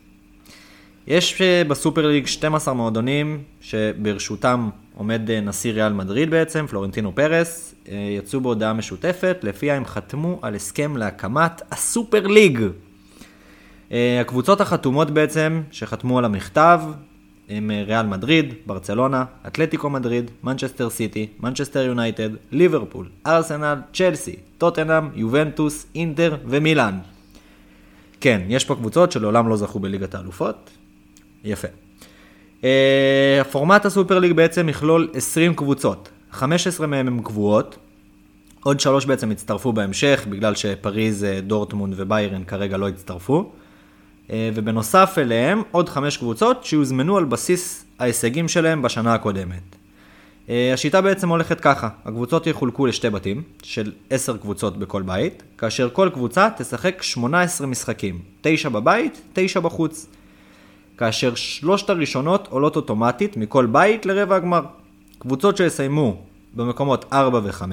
[1.07, 7.75] יש uh, בסופר ליג 12 מועדונים שברשותם עומד uh, נשיא ריאל מדריד בעצם, פלורנטינו פרס,
[7.85, 12.61] uh, יצאו בהודעה משותפת, לפיה הם חתמו על הסכם להקמת הסופר ליג.
[14.21, 16.81] הקבוצות החתומות בעצם, שחתמו על המכתב,
[17.51, 25.09] הם אה, ריאל מדריד, ברצלונה, אתלטיקו מדריד, מנצ'סטר סיטי, מנצ'סטר יונייטד, ליברפול, ארסנל, צ'לסי, טוטנאם,
[25.15, 26.99] יובנטוס, אינטר ומילאן.
[28.21, 30.69] כן, יש פה קבוצות שלעולם לא זכו בליגת האלופות.
[31.43, 31.67] יפה.
[32.61, 32.65] Uh,
[33.41, 37.77] הפורמט הסופר ליג בעצם יכלול 20 קבוצות, 15 מהן הן קבועות,
[38.63, 43.51] עוד שלוש בעצם הצטרפו בהמשך, בגלל שפריז, אה, דורטמונד וביירן כרגע לא הצטרפו.
[44.31, 49.75] אה, ובנוסף אליהם עוד חמש קבוצות שיוזמנו על בסיס ההישגים שלהם בשנה הקודמת.
[50.49, 55.89] אה, השיטה בעצם הולכת ככה, הקבוצות יחולקו לשתי בתים של עשר קבוצות בכל בית, כאשר
[55.93, 60.07] כל קבוצה תשחק 18 משחקים, תשע בבית, תשע בחוץ.
[60.97, 64.61] כאשר שלושת הראשונות עולות אוטומטית מכל בית לרבע הגמר.
[65.19, 66.21] קבוצות שיסיימו
[66.53, 67.63] במקומות 4 ו-5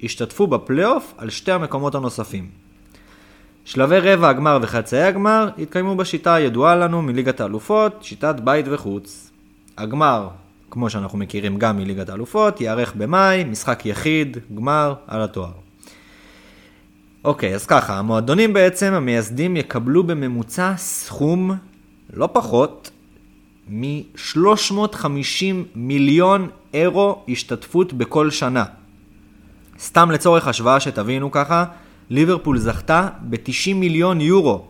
[0.00, 2.48] ישתתפו בפלייאוף על שתי המקומות הנוספים.
[3.64, 9.30] שלבי רבע הגמר וחצאי הגמר יתקיימו בשיטה הידועה לנו מליגת האלופות, שיטת בית וחוץ.
[9.78, 10.28] הגמר,
[10.70, 15.50] כמו שאנחנו מכירים גם מליגת האלופות, ייערך במאי, משחק יחיד, גמר, על התואר.
[17.24, 21.50] אוקיי, אז ככה, המועדונים בעצם, המייסדים יקבלו בממוצע סכום
[22.12, 22.90] לא פחות
[23.68, 28.64] מ-350 מיליון אירו השתתפות בכל שנה.
[29.78, 31.64] סתם לצורך השוואה שתבינו ככה,
[32.10, 34.68] ליברפול זכתה ב-90 מיליון יורו.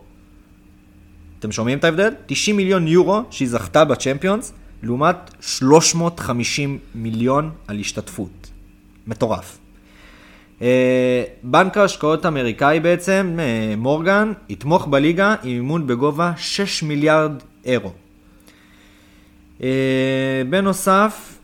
[1.39, 2.13] אתם שומעים את ההבדל?
[2.25, 8.51] 90 מיליון יורו שהיא זכתה בצ'מפיונס, לעומת 350 מיליון על השתתפות.
[9.07, 9.57] מטורף.
[10.61, 17.31] אה, בנק ההשקעות האמריקאי בעצם, אה, מורגן, יתמוך בליגה עם מימון בגובה 6 מיליארד
[17.65, 17.91] אירו.
[19.63, 21.37] אה, בנוסף,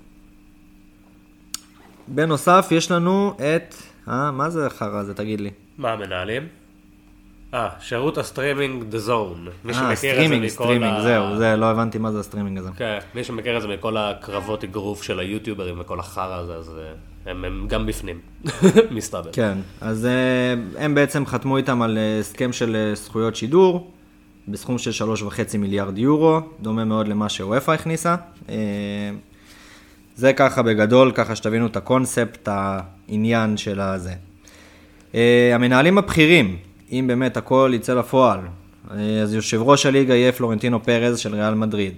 [2.07, 3.75] בנוסף יש לנו את...
[4.07, 5.49] אה, מה זה החרא הזה, תגיד לי?
[5.77, 6.47] מה המנהלים?
[7.53, 9.49] אה, שירות הסטרימינג DAZN.
[9.63, 11.01] מי אה, שמכיר את זה סטרימינג, סטרימינג, ה...
[11.01, 12.69] זהו, זה, לא הבנתי מה זה הסטרימינג הזה.
[12.77, 16.71] כן, מי שמכיר את זה מכל הקרבות אגרוף של היוטיוברים וכל החרא הזה, אז
[17.25, 18.19] הם, הם גם בפנים,
[18.91, 19.29] מסתבר.
[19.31, 23.91] כן, אז אה, הם בעצם חתמו איתם על אה, הסכם של אה, זכויות שידור,
[24.47, 28.15] בסכום של שלוש וחצי מיליארד יורו, דומה מאוד למה שוופא הכניסה.
[30.15, 34.13] זה ככה בגדול, ככה שתבינו את הקונספט, העניין של הזה.
[35.53, 36.57] המנהלים הבכירים,
[36.91, 38.39] אם באמת הכל יצא לפועל,
[39.23, 41.93] אז יושב ראש הליגה יהיה פלורנטינו פרז של ריאל מדריד.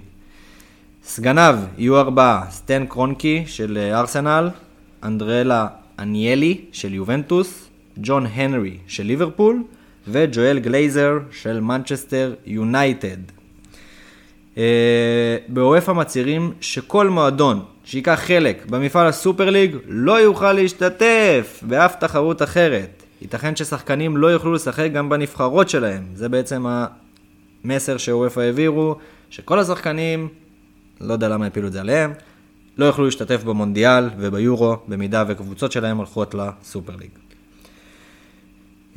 [1.03, 4.49] סגניו יהיו ארבעה, סטן קרונקי של ארסנל,
[5.03, 5.67] אנדרלה
[5.99, 9.63] אניאלי של יובנטוס, ג'ון הנרי של ליברפול
[10.07, 13.17] וג'ואל גלייזר של מנצ'סטר יונייטד.
[14.57, 22.41] אה, באופ"א מצהירים שכל מועדון שייקח חלק במפעל הסופר ליג לא יוכל להשתתף באף תחרות
[22.41, 23.03] אחרת.
[23.21, 26.03] ייתכן ששחקנים לא יוכלו לשחק גם בנבחרות שלהם.
[26.15, 26.65] זה בעצם
[27.65, 28.95] המסר שאופ"א העבירו,
[29.29, 30.27] שכל השחקנים,
[31.01, 32.13] לא יודע למה הפילו את זה עליהם,
[32.77, 37.09] לא יוכלו להשתתף במונדיאל וביורו, במידה וקבוצות שלהם הולכות לסופר ליג.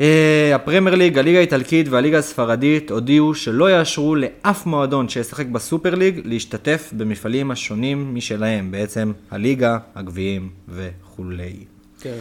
[0.00, 6.20] אה, הפרמייר ליג, הליגה האיטלקית והליגה הספרדית הודיעו שלא יאשרו לאף מועדון שישחק בסופר ליג
[6.24, 11.56] להשתתף במפעלים השונים משלהם, בעצם הליגה, הגביעים וכולי.
[12.00, 12.18] כן.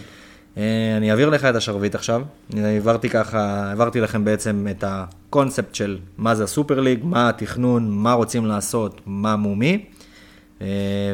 [0.57, 2.21] אה, אני אעביר לך את השרביט עכשיו.
[2.53, 7.91] אני העברתי ככה, העברתי לכם בעצם את הקונספט של מה זה הסופר ליג, מה התכנון,
[7.91, 9.85] מה רוצים לעשות, מה מומי.
[10.61, 10.67] אה,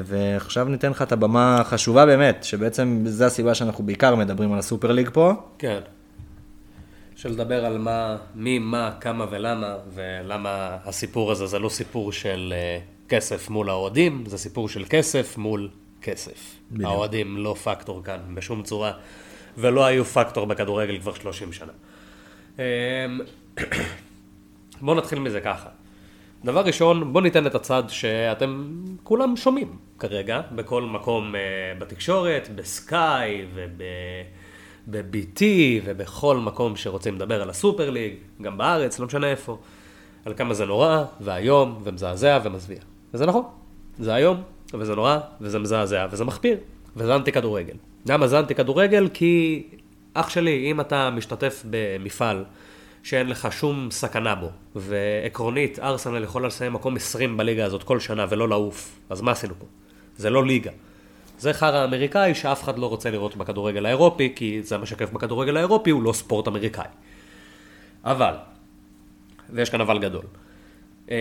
[0.04, 4.92] ועכשיו ניתן לך את הבמה החשובה באמת, שבעצם זו הסיבה שאנחנו בעיקר מדברים על הסופר
[4.92, 5.34] ליג פה.
[5.58, 5.80] כן.
[7.16, 12.54] של לדבר על מה, מי, מה, כמה ולמה, ולמה הסיפור הזה זה לא סיפור של
[12.54, 15.70] uh, כסף מול האוהדים, זה סיפור של כסף מול
[16.02, 16.56] כסף.
[16.72, 16.90] בדיוק.
[16.90, 18.92] האוהדים לא פקטור כאן בשום צורה,
[19.58, 21.72] ולא היו פקטור בכדורגל כבר 30 שנה.
[22.60, 22.64] אמ,
[24.82, 25.70] בואו נתחיל מזה ככה.
[26.46, 28.72] דבר ראשון, בואו ניתן את הצד שאתם
[29.04, 33.82] כולם שומעים כרגע, בכל מקום uh, בתקשורת, בסקאי וב...
[34.88, 35.42] ב-BT
[35.84, 39.58] ובכל מקום שרוצים לדבר על הסופר ליג, גם בארץ, לא משנה איפה,
[40.26, 42.80] על כמה זה נורא, ואיום, ומזעזע ומזוויע.
[43.14, 43.44] וזה נכון,
[44.00, 44.42] זה איום,
[44.74, 46.58] וזה נורא, וזה מזעזע, וזה מחפיר,
[46.96, 47.74] וזה אנטי כדורגל.
[48.06, 49.10] למה זה אנטי כדורגל?
[49.14, 49.64] כי,
[50.14, 52.44] אח שלי, אם אתה משתתף במפעל
[53.04, 58.26] שאין לך שום סכנה בו, ועקרונית, ארסנל יכולה לסיים מקום 20 בליגה הזאת כל שנה
[58.30, 59.66] ולא לעוף, אז מה עשינו פה?
[60.18, 60.72] זה לא ליגה.
[61.40, 65.90] זה חרא אמריקאי שאף אחד לא רוצה לראות בכדורגל האירופי, כי זה המשקף בכדורגל האירופי,
[65.90, 66.86] הוא לא ספורט אמריקאי.
[68.04, 68.34] אבל,
[69.50, 70.26] ויש כאן אבל גדול,
[71.08, 71.12] uh,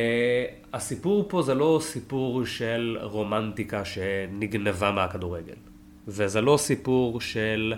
[0.73, 5.55] הסיפור פה זה לא סיפור של רומנטיקה שנגנבה מהכדורגל,
[6.09, 7.75] וזה לא סיפור של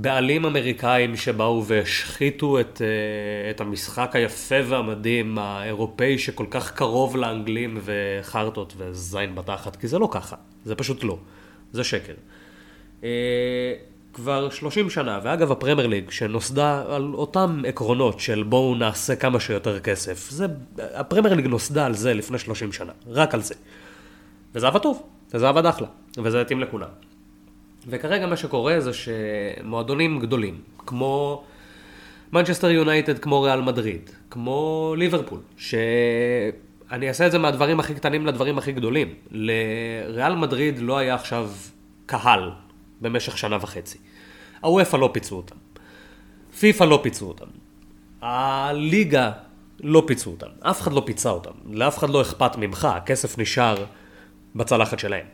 [0.00, 7.78] בעלים אמריקאים שבאו והשחיתו את, uh, את המשחק היפה והמדהים האירופאי שכל כך קרוב לאנגלים
[7.84, 10.36] וחרטות וזין בתחת, כי זה לא ככה.
[10.64, 11.18] זה פשוט לא.
[11.72, 12.12] זה שקר.
[13.04, 13.08] אה,
[14.12, 19.80] כבר 30 שנה, ואגב הפרמייר ליג, שנוסדה על אותם עקרונות של בואו נעשה כמה שיותר
[19.80, 20.46] כסף, זה,
[20.78, 23.54] הפרמייר ליג נוסדה על זה לפני 30 שנה, רק על זה.
[24.54, 25.02] וזה עבד טוב,
[25.34, 25.86] וזה עבד אחלה,
[26.18, 27.07] וזה התאים לכולם.
[27.88, 31.44] וכרגע מה שקורה זה שמועדונים גדולים, כמו
[32.32, 35.74] מנצ'סטר יונייטד, כמו ריאל מדריד, כמו ליברפול, ש...
[36.90, 39.14] אני אעשה את זה מהדברים הכי קטנים לדברים הכי גדולים.
[39.30, 41.50] לריאל מדריד לא היה עכשיו
[42.06, 42.50] קהל
[43.00, 43.98] במשך שנה וחצי.
[44.60, 45.56] הוופא לא פיצו אותם.
[46.60, 47.46] פיפא לא פיצו אותם.
[48.22, 49.30] הליגה
[49.80, 50.46] לא פיצו אותם.
[50.60, 51.50] אף אחד לא פיצה אותם.
[51.70, 53.84] לאף אחד לא אכפת ממך, הכסף נשאר
[54.54, 55.26] בצלחת שלהם.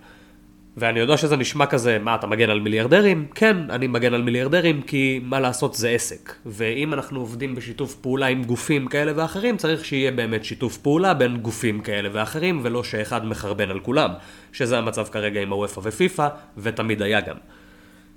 [0.77, 3.27] ואני יודע שזה נשמע כזה, מה, אתה מגן על מיליארדרים?
[3.35, 6.33] כן, אני מגן על מיליארדרים, כי מה לעשות זה עסק.
[6.47, 11.37] ואם אנחנו עובדים בשיתוף פעולה עם גופים כאלה ואחרים, צריך שיהיה באמת שיתוף פעולה בין
[11.37, 14.11] גופים כאלה ואחרים, ולא שאחד מחרבן על כולם.
[14.53, 17.37] שזה המצב כרגע עם הוופא ופיפא, ותמיד היה גם.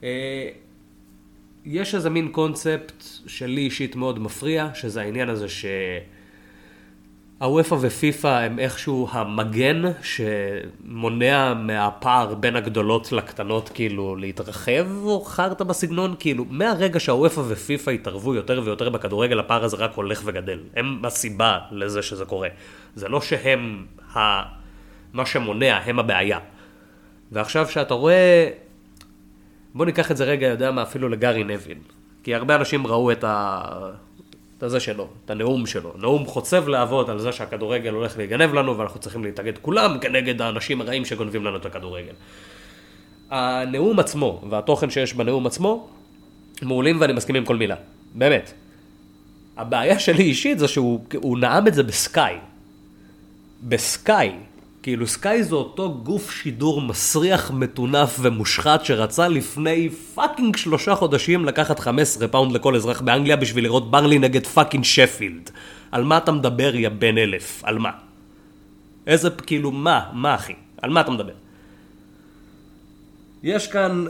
[0.03, 0.49] אה,
[1.65, 5.65] יש איזה מין קונספט שלי אישית מאוד מפריע, שזה העניין הזה ש...
[7.39, 14.87] הוופא ופיפא הם איכשהו המגן שמונע מהפער בין הגדולות לקטנות כאילו להתרחב?
[15.03, 20.21] או חרטא בסגנון כאילו מהרגע שהוופא ופיפא התערבו יותר ויותר בכדורגל הפער הזה רק הולך
[20.25, 20.59] וגדל.
[20.75, 22.49] הם הסיבה לזה שזה קורה.
[22.95, 23.85] זה לא שהם
[24.15, 24.19] ה...
[25.13, 26.39] מה שמונע הם הבעיה.
[27.31, 28.49] ועכשיו שאתה רואה
[29.73, 31.77] בוא ניקח את זה רגע יודע מה אפילו לגארי נבין
[32.23, 33.61] כי הרבה אנשים ראו את ה...
[34.57, 35.93] את הזה שלו, את הנאום שלו.
[35.97, 40.81] נאום חוצב להבות על זה שהכדורגל הולך להיגנב לנו ואנחנו צריכים להתאגד כולם כנגד האנשים
[40.81, 42.13] הרעים שגונבים לנו את הכדורגל.
[43.29, 45.89] הנאום עצמו והתוכן שיש בנאום עצמו
[46.61, 47.75] מעולים ואני מסכים עם כל מילה,
[48.15, 48.53] באמת.
[49.57, 52.35] הבעיה שלי אישית זה שהוא נאם את זה בסקאי.
[53.63, 54.31] בסקאי,
[54.87, 61.79] כאילו סקאי זה אותו גוף שידור מסריח, מטונף ומושחת שרצה לפני fucking שלושה חודשים לקחת
[61.79, 65.49] 15 פאונד לכל אזרח באנגליה בשביל לראות ברלי נגד פאקינג שפילד.
[65.91, 67.63] על מה אתה מדבר יא בן אלף?
[67.63, 67.89] על מה?
[69.07, 70.09] איזה, כאילו, מה?
[70.13, 70.53] מה אחי?
[70.81, 71.33] על מה אתה מדבר?
[73.43, 74.05] יש כאן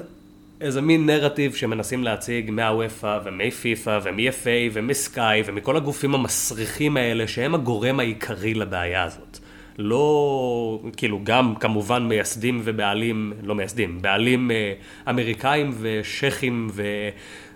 [0.61, 7.99] איזה מין נרטיב שמנסים להציג מהוופא ומפיפא ומ-FA ומסקאי ומכל הגופים המסריחים האלה שהם הגורם
[7.99, 9.39] העיקרי לבעיה הזאת.
[9.77, 14.73] לא, כאילו גם כמובן מייסדים ובעלים, לא מייסדים, בעלים אה,
[15.09, 16.83] אמריקאים ושכים ו,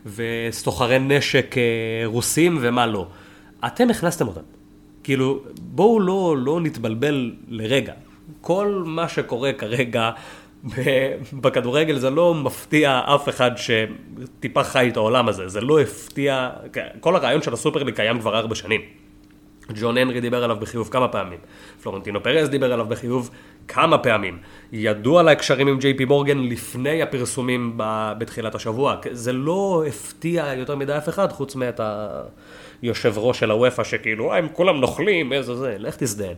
[0.05, 1.63] וסוחרי נשק אה,
[2.05, 3.07] רוסים ומה לא.
[3.65, 4.41] אתם הכנסתם אותם.
[5.03, 7.93] כאילו, בואו לא, לא נתבלבל לרגע.
[8.41, 10.11] כל מה שקורה כרגע
[11.41, 16.49] בכדורגל זה לא מפתיע אף אחד שטיפה חי את העולם הזה, זה לא הפתיע,
[16.99, 19.00] כל הרעיון של הסופרליג קיים כבר ארבע שנים.
[19.75, 21.39] ג'ון הנרי דיבר עליו בחיוב כמה פעמים,
[21.83, 23.29] פלורנטינו פרז דיבר עליו בחיוב
[23.67, 24.37] כמה פעמים,
[24.71, 27.73] ידעו על ההקשרים עם ג'יי פי מורגן לפני הפרסומים
[28.17, 31.81] בתחילת השבוע, זה לא הפתיע יותר מדי אף אחד חוץ מאת
[32.81, 36.35] היושב ראש של הוופא שכאילו, אה, הם כולם נוכלים, איזה זה, לך תזדיין.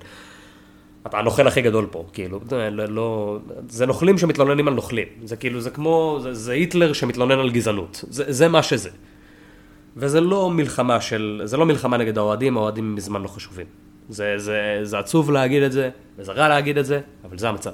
[1.08, 3.38] אתה הנוכל הכי גדול פה, כאילו, זה, לא, לא,
[3.70, 8.06] זה נוכלים שמתלוננים על נוכלים, זה כאילו, זה כמו, זה, זה היטלר שמתלונן על גזענות,
[8.10, 8.90] זה, זה מה שזה.
[9.98, 13.66] וזה לא מלחמה של, זה לא מלחמה נגד האוהדים, האוהדים מזמן לא חשובים.
[14.10, 17.72] זה, זה, זה עצוב להגיד את זה, וזה רע להגיד את זה, אבל זה המצב.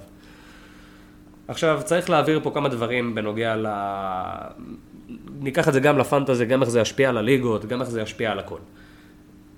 [1.48, 3.68] עכשיו, צריך להעביר פה כמה דברים בנוגע ל...
[5.40, 8.32] ניקח את זה גם לפנטזי, גם איך זה ישפיע על הליגות, גם איך זה ישפיע
[8.32, 8.60] על הכל.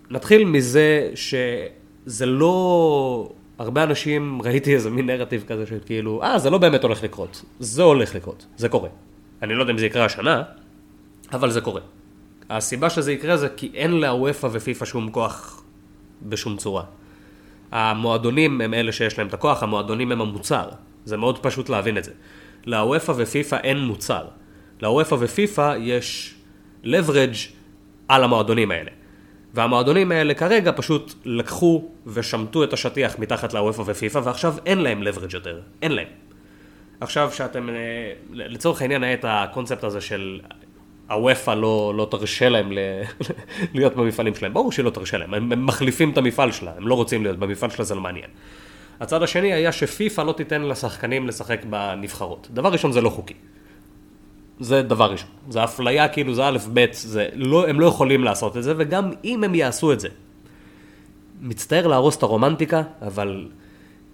[0.09, 3.30] נתחיל מזה שזה לא...
[3.59, 7.45] הרבה אנשים, ראיתי איזה מין נרטיב כזה של כאילו, אה, זה לא באמת הולך לקרות.
[7.59, 8.89] זה הולך לקרות, זה קורה.
[9.41, 10.43] אני לא יודע אם זה יקרה השנה,
[11.34, 11.82] אבל זה קורה.
[12.58, 15.64] הסיבה שזה יקרה זה כי אין לאוופא ופיפא שום כוח
[16.22, 16.84] בשום צורה.
[17.72, 20.70] המועדונים הם אלה שיש להם את הכוח, המועדונים הם המוצר.
[21.06, 22.12] זה מאוד פשוט להבין את זה.
[22.66, 24.26] לאוופא ופיפא אין מוצר.
[24.82, 26.36] לאוופא ופיפא יש
[26.84, 27.49] leverage
[28.08, 28.91] על המועדונים האלה.
[29.54, 35.34] והמועדונים האלה כרגע פשוט לקחו ושמטו את השטיח מתחת לאוופא ופיפא, ועכשיו אין להם leverage
[35.34, 35.62] יותר.
[35.82, 36.08] אין להם.
[37.02, 40.39] עכשיו שאתם, אה, לצורך העניין היה את הקונספט הזה של
[41.12, 42.78] הוופא לא, לא תרשה להם ל...
[43.76, 44.53] להיות במפעלים שלהם.
[44.53, 47.39] ברור שהיא לא תרשה להם, הם, הם מחליפים את המפעל שלה, הם לא רוצים להיות
[47.39, 48.30] במפעל שלה, זה לא מעניין.
[48.99, 52.47] הצד השני היה שפיפא לא תיתן לשחקנים לשחק בנבחרות.
[52.51, 53.34] דבר ראשון, זה לא חוקי.
[54.59, 55.30] זה דבר ראשון.
[55.49, 59.12] זה אפליה, כאילו זה א', ב', זה לא, הם לא יכולים לעשות את זה, וגם
[59.24, 60.09] אם הם יעשו את זה.
[61.41, 63.47] מצטער להרוס את הרומנטיקה, אבל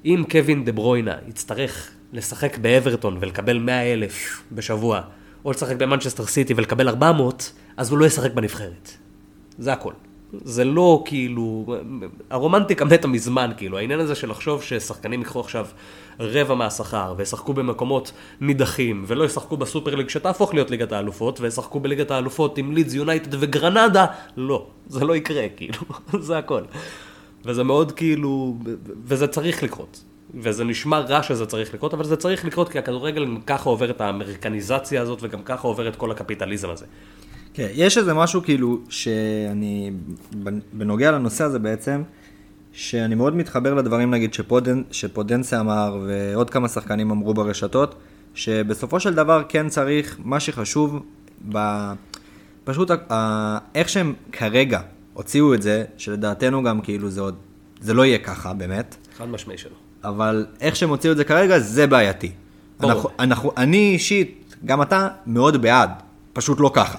[0.05, 5.01] אם קווין דה ברוינה יצטרך לשחק באברטון ולקבל 100 אלף בשבוע,
[5.45, 8.91] או לשחק במנצ'סטר סיטי ולקבל 400, אז הוא לא ישחק בנבחרת.
[9.59, 9.93] זה הכל.
[10.33, 11.65] זה לא כאילו,
[12.29, 15.67] הרומנטיקה מתה מזמן, כאילו, העניין הזה של לחשוב ששחקנים יקחו עכשיו
[16.19, 18.11] רבע מהשכר, וישחקו במקומות
[18.41, 23.38] נידחים, ולא ישחקו בסופר ליג שתהפוך להיות ליגת האלופות, וישחקו בליגת האלופות עם לידס יונייטד
[23.39, 24.05] וגרנדה,
[24.38, 25.79] לא, זה לא יקרה, כאילו,
[26.27, 26.61] זה הכל.
[27.45, 28.57] וזה מאוד כאילו,
[29.03, 30.03] וזה צריך לקרות.
[30.36, 33.89] וזה נשמע רע שזה צריך לקרות, אבל זה צריך לקרות כי הכדורגל גם ככה עובר
[33.89, 36.86] את האמריקניזציה הזאת, וגם ככה עובר את כל הקפיטליזם הזה.
[37.53, 39.91] כן, יש איזה משהו כאילו, שאני,
[40.73, 42.03] בנוגע לנושא הזה בעצם,
[42.71, 47.95] שאני מאוד מתחבר לדברים נגיד שפודנ, שפודנסה אמר, ועוד כמה שחקנים אמרו ברשתות,
[48.34, 51.03] שבסופו של דבר כן צריך, מה שחשוב,
[51.51, 51.57] ב...
[52.63, 53.57] פשוט ה...
[53.75, 54.82] איך שהם כרגע
[55.13, 57.36] הוציאו את זה, שלדעתנו גם כאילו זה עוד,
[57.82, 58.95] זה לא יהיה ככה באמת.
[59.17, 59.86] חד משמעי שלא.
[60.03, 62.31] אבל איך שהם הוציאו את זה כרגע, זה בעייתי.
[62.83, 65.89] אנחנו, אנחנו, אני אישית, גם אתה, מאוד בעד,
[66.33, 66.97] פשוט לא ככה.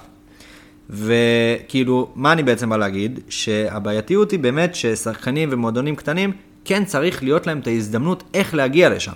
[0.89, 3.19] וכאילו, מה אני בעצם בא להגיד?
[3.29, 6.31] שהבעייתיות היא באמת ששחקנים ומועדונים קטנים,
[6.65, 9.13] כן צריך להיות להם את ההזדמנות איך להגיע לשם.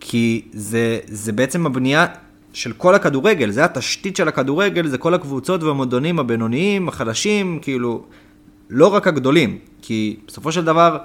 [0.00, 2.06] כי זה, זה בעצם הבנייה
[2.52, 8.04] של כל הכדורגל, זה התשתית של הכדורגל, זה כל הקבוצות והמועדונים הבינוניים, החלשים, כאילו,
[8.70, 9.58] לא רק הגדולים.
[9.82, 10.98] כי בסופו של דבר,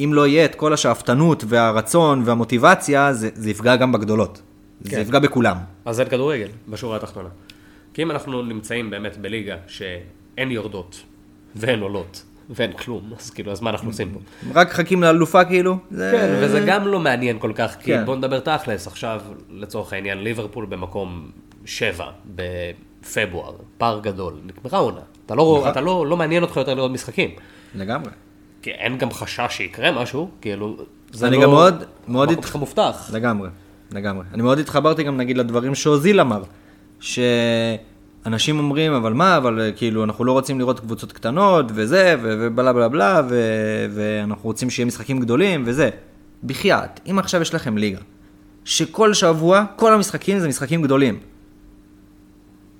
[0.00, 4.42] אם לא יהיה את כל השאפתנות והרצון והמוטיבציה, זה, זה יפגע גם בגדולות.
[4.84, 4.90] כן.
[4.90, 5.56] זה יפגע בכולם.
[5.84, 7.28] אז זה כדורגל, בשורה התחתונה.
[7.94, 11.02] כי אם אנחנו נמצאים באמת בליגה שאין יורדות
[11.56, 14.20] ואין עולות ואין כלום, אז כאילו, אז מה אנחנו עושים פה?
[14.54, 15.76] רק חכים לאלופה כאילו?
[15.90, 16.12] זה...
[16.14, 18.04] כן, וזה גם לא מעניין כל כך, כי כן.
[18.04, 19.20] בוא נדבר תכלס, עכשיו,
[19.50, 21.30] לצורך העניין, ליברפול במקום
[21.64, 25.00] שבע בפברואר, פער גדול, נגמרה עונה.
[25.26, 25.70] אתה, לא, נכון.
[25.70, 27.30] אתה לא, לא מעניין אותך יותר לראות משחקים.
[27.74, 28.10] לגמרי.
[28.64, 30.76] כי אין גם חשש שיקרה משהו, כאילו,
[31.12, 31.36] זה אני לא...
[31.36, 32.30] אני גם מאוד, מאוד...
[32.30, 32.54] הת...
[32.54, 33.10] מובטח.
[33.12, 33.48] לגמרי,
[33.92, 34.24] לגמרי.
[34.34, 36.42] אני מאוד התחברתי גם נגיד לדברים שאוזיל אמר.
[37.00, 42.88] שאנשים אומרים, אבל מה, אבל כאילו, אנחנו לא רוצים לראות קבוצות קטנות, וזה, ובלה בלה
[42.88, 45.90] בלה, ו- ואנחנו רוצים שיהיה משחקים גדולים, וזה.
[46.44, 47.98] בחייאת, אם עכשיו יש לכם ליגה,
[48.64, 51.18] שכל שבוע, כל המשחקים זה משחקים גדולים.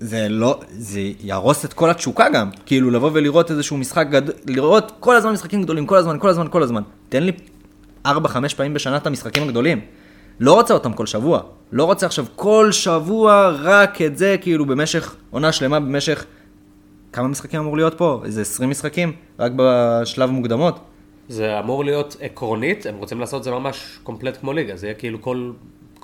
[0.04, 4.92] זה לא, זה יהרוס את כל התשוקה גם, כאילו לבוא ולראות איזשהו משחק גדול, לראות
[5.00, 6.82] כל הזמן משחקים גדולים, כל הזמן, כל הזמן, כל הזמן.
[7.08, 7.32] תן לי
[8.06, 8.10] 4-5
[8.56, 9.80] פעמים בשנה את המשחקים הגדולים.
[10.40, 11.40] לא רוצה אותם כל שבוע.
[11.72, 16.24] לא רוצה עכשיו כל שבוע רק את זה, כאילו במשך עונה שלמה, במשך...
[17.12, 18.22] כמה משחקים אמור להיות פה?
[18.24, 19.12] איזה 20 משחקים?
[19.38, 20.78] רק בשלב המוקדמות?
[21.28, 24.94] זה אמור להיות עקרונית, הם רוצים לעשות את זה ממש קומפלט כמו ליגה, זה יהיה
[24.94, 25.50] כאילו כל,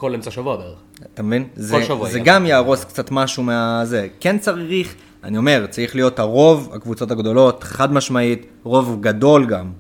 [0.01, 0.79] כל אמצע שבוע בערך.
[1.15, 1.49] אתה מבין?
[1.55, 2.21] זה, שבוע זה.
[2.25, 4.09] גם יהרוס קצת משהו מהזה.
[4.21, 4.95] כן צריך,
[5.25, 9.73] אני אומר, צריך להיות הרוב, הקבוצות הגדולות, חד משמעית, רוב גדול גם,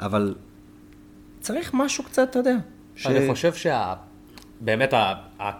[0.00, 0.34] אבל
[1.40, 2.56] צריך משהו קצת, אתה יודע.
[2.96, 3.06] ש...
[3.06, 3.94] אני חושב שה...
[4.60, 5.14] באמת ה...
[5.40, 5.50] ה...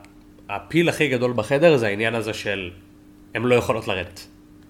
[0.48, 2.70] הפיל הכי גדול בחדר זה העניין הזה של
[3.34, 4.26] הם לא יכולות לרדת.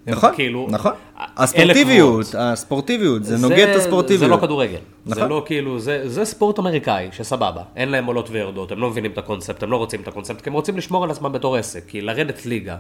[0.07, 0.66] נכון, כאילו...
[0.70, 0.92] נכון.
[1.16, 2.34] אלה הספורטיביות.
[2.38, 4.20] הספורטיביות, זה נוגד את הספורטיביות.
[4.20, 4.78] זה לא כדורגל.
[5.07, 5.28] זה נכון.
[5.28, 7.62] לא כאילו, זה, זה ספורט אמריקאי, שסבבה.
[7.76, 10.48] אין להם עולות ויורדות, הם לא מבינים את הקונספט, הם לא רוצים את הקונספט, כי
[10.48, 11.82] הם רוצים לשמור על עצמם בתור עסק.
[11.88, 12.76] כי לרדת ליגה,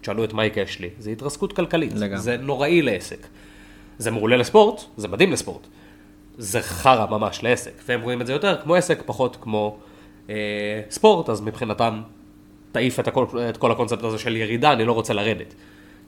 [0.00, 1.92] תשאלו את מייק אשלי, זה התרסקות כלכלית.
[1.94, 2.20] לגמרי.
[2.20, 3.26] זה נוראי לעסק.
[3.98, 5.66] זה מעולה לספורט, זה מדהים לספורט.
[6.38, 7.72] זה חרא ממש לעסק.
[7.88, 9.76] והם רואים את זה יותר כמו עסק, פחות כמו
[10.30, 10.34] אה,
[10.90, 12.02] ספורט, אז מבחינתם
[12.72, 15.54] תעיף את, הכל, את כל הקונספט הזה של ירידה, אני לא רוצה לרדת.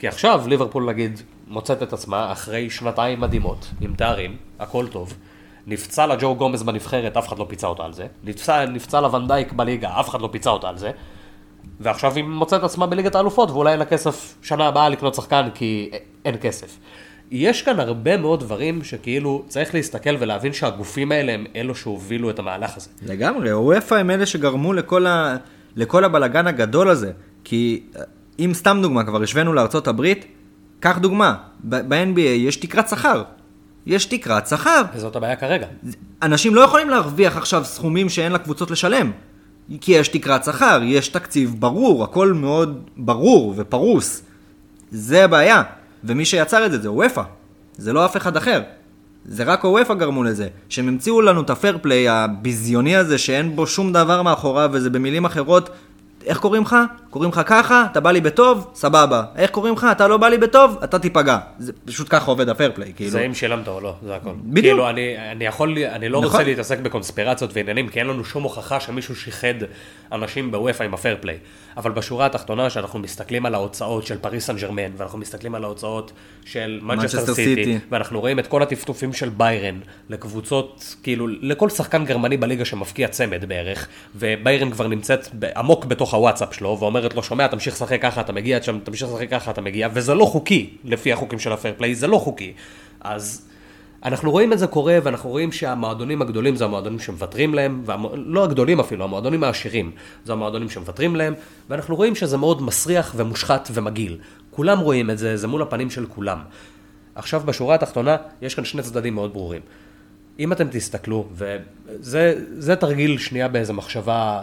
[0.03, 5.13] כי עכשיו ליברפול נגיד מוצאת את עצמה אחרי שנתיים מדהימות, עם תארים, הכל טוב.
[5.67, 8.07] נפצע לה ג'ו גומז בנבחרת, אף אחד לא פיצה אותה על זה.
[8.23, 10.91] נפצע, נפצע לה ונדייק בליגה, אף אחד לא פיצה אותה על זה.
[11.79, 15.49] ועכשיו היא מוצאת את עצמה בליגת האלופות, ואולי אין לה כסף שנה הבאה לקנות שחקן
[15.53, 15.91] כי
[16.25, 16.77] אין כסף.
[17.31, 22.39] יש כאן הרבה מאוד דברים שכאילו צריך להסתכל ולהבין שהגופים האלה הם אלו שהובילו את
[22.39, 22.89] המהלך הזה.
[23.05, 25.37] לגמרי, וופא הם אלה שגרמו לכל, ה...
[25.75, 27.11] לכל הבלגן הגדול הזה.
[27.43, 27.83] כי
[28.39, 30.25] אם סתם דוגמה, כבר השווינו לארצות הברית,
[30.79, 33.23] קח דוגמה, ב-NBA יש תקרת שכר.
[33.85, 34.81] יש תקרת שכר.
[34.95, 35.67] וזאת הבעיה כרגע.
[36.21, 39.11] אנשים לא יכולים להרוויח עכשיו סכומים שאין לקבוצות לשלם.
[39.81, 44.23] כי יש תקרת שכר, יש תקציב ברור, הכל מאוד ברור ופרוס.
[44.91, 45.63] זה הבעיה.
[46.03, 47.21] ומי שיצר את זה זה אופ"א.
[47.77, 48.61] זה לא אף אחד אחר.
[49.25, 50.47] זה רק האופ"א גרמו לזה.
[50.69, 54.89] שהם המציאו לנו את ה fair play הביזיוני הזה שאין בו שום דבר מאחוריו וזה
[54.89, 55.69] במילים אחרות.
[56.25, 56.75] איך קוראים לך?
[57.09, 59.23] קוראים לך ככה, אתה בא לי בטוב, סבבה.
[59.35, 59.87] איך קוראים לך?
[59.91, 61.37] אתה לא בא לי בטוב, אתה תיפגע.
[61.59, 63.09] זה פשוט ככה עובד ה fair play, כאילו.
[63.09, 64.29] זה אם שילמת או לא, זה הכל.
[64.43, 64.65] בדיוק.
[64.65, 66.31] כאילו, אני, אני יכול, אני לא נכון.
[66.31, 69.53] רוצה להתעסק בקונספירציות ועניינים, כי אין לנו שום הוכחה שמישהו שיחד
[70.11, 71.37] אנשים באופ"א עם ה fair play.
[71.77, 76.11] אבל בשורה התחתונה, שאנחנו מסתכלים על ההוצאות של פריס סן ג'רמן, ואנחנו מסתכלים על ההוצאות
[76.45, 77.85] של מנצ'סטר סיטי, City.
[77.91, 83.45] ואנחנו רואים את כל הטפטופים של ביירן לקבוצות, כאילו, לכל שחקן גרמני בליגה שמפקיע צמד
[83.45, 88.33] בערך, וביירן כבר נמצאת עמוק בתוך הוואטסאפ שלו, ואומרת לו, שומע, תמשיך לשחק ככה, אתה
[88.33, 91.73] מגיע שם, תמשיך לשחק ככה, אתה מגיע, וזה לא חוקי, לפי החוקים של ה fair
[91.77, 92.53] play, זה לא חוקי.
[93.01, 93.45] אז
[94.05, 98.05] אנחנו רואים את זה קורה, ואנחנו רואים שהמועדונים הגדולים זה המועדונים שמוותרים להם, והמ...
[98.13, 99.91] לא הגדולים אפילו, המועדונים העשירים,
[100.25, 101.33] זה המועדונים שמוותרים להם,
[101.69, 104.17] ואנחנו רואים שזה מאוד מסריח ומושחת ומגעיל.
[104.51, 106.39] כולם רואים את זה, זה מול הפנים של כולם.
[107.15, 109.61] עכשיו, בשורה התחתונה, יש כאן שני צדדים מאוד ברורים.
[110.39, 114.41] אם אתם תסתכלו, וזה זה תרגיל שנייה באיזה מחשבה,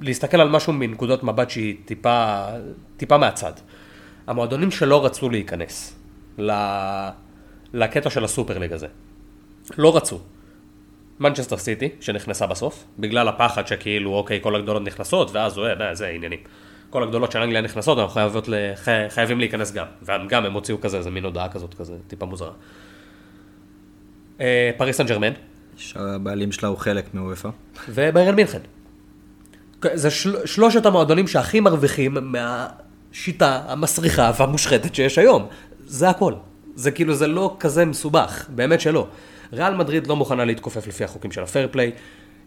[0.00, 2.46] להסתכל על משהו מנקודות מבט שהיא טיפה,
[2.96, 3.52] טיפה מהצד.
[4.26, 5.98] המועדונים שלא רצו להיכנס.
[7.72, 8.86] לקטע של הסופרליג הזה.
[9.78, 10.20] לא רצו.
[11.20, 16.08] מנצ'סטר סיטי, שנכנסה בסוף, בגלל הפחד שכאילו, אוקיי, כל הגדולות נכנסות, ואז הוא, אה, זה
[16.08, 16.38] עניינים.
[16.90, 18.20] כל הגדולות של אנגליה נכנסות, אנחנו
[19.08, 19.86] חייבים להיכנס גם.
[20.02, 22.52] וגם הם הוציאו כזה, איזה מין הודעה כזאת, כזה, טיפה מוזרה.
[24.40, 25.32] אה, פריס סן ג'רמן,
[25.76, 27.48] שהבעלים שלה הוא חלק מוופא.
[27.88, 28.58] וביירן מינכן.
[29.94, 35.46] זה של, שלושת המועדונים שהכי מרוויחים מהשיטה המסריחה והמושחתת שיש היום.
[35.86, 36.34] זה הכל.
[36.74, 39.06] זה כאילו, זה לא כזה מסובך, באמת שלא.
[39.52, 41.92] ריאל מדריד לא מוכנה להתכופף לפי החוקים של ה fair play.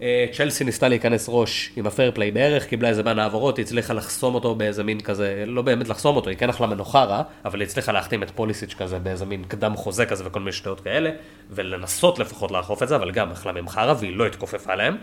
[0.01, 3.65] אה, צ'לסי ניסתה להיכנס ראש עם ה fair play בערך, קיבלה איזה מן העברות, היא
[3.65, 7.21] הצליחה לחסום אותו באיזה מין כזה, לא באמת לחסום אותו, היא כן אכלה מהם חרא,
[7.45, 10.81] אבל היא הצליחה להחתים את פוליסיץ' כזה באיזה מין קדם חוזה כזה וכל מיני שטויות
[10.81, 11.09] כאלה,
[11.49, 14.97] ולנסות לפחות לאכוף את זה, אבל גם אכלה מהם חרא והיא לא התכופפה להם.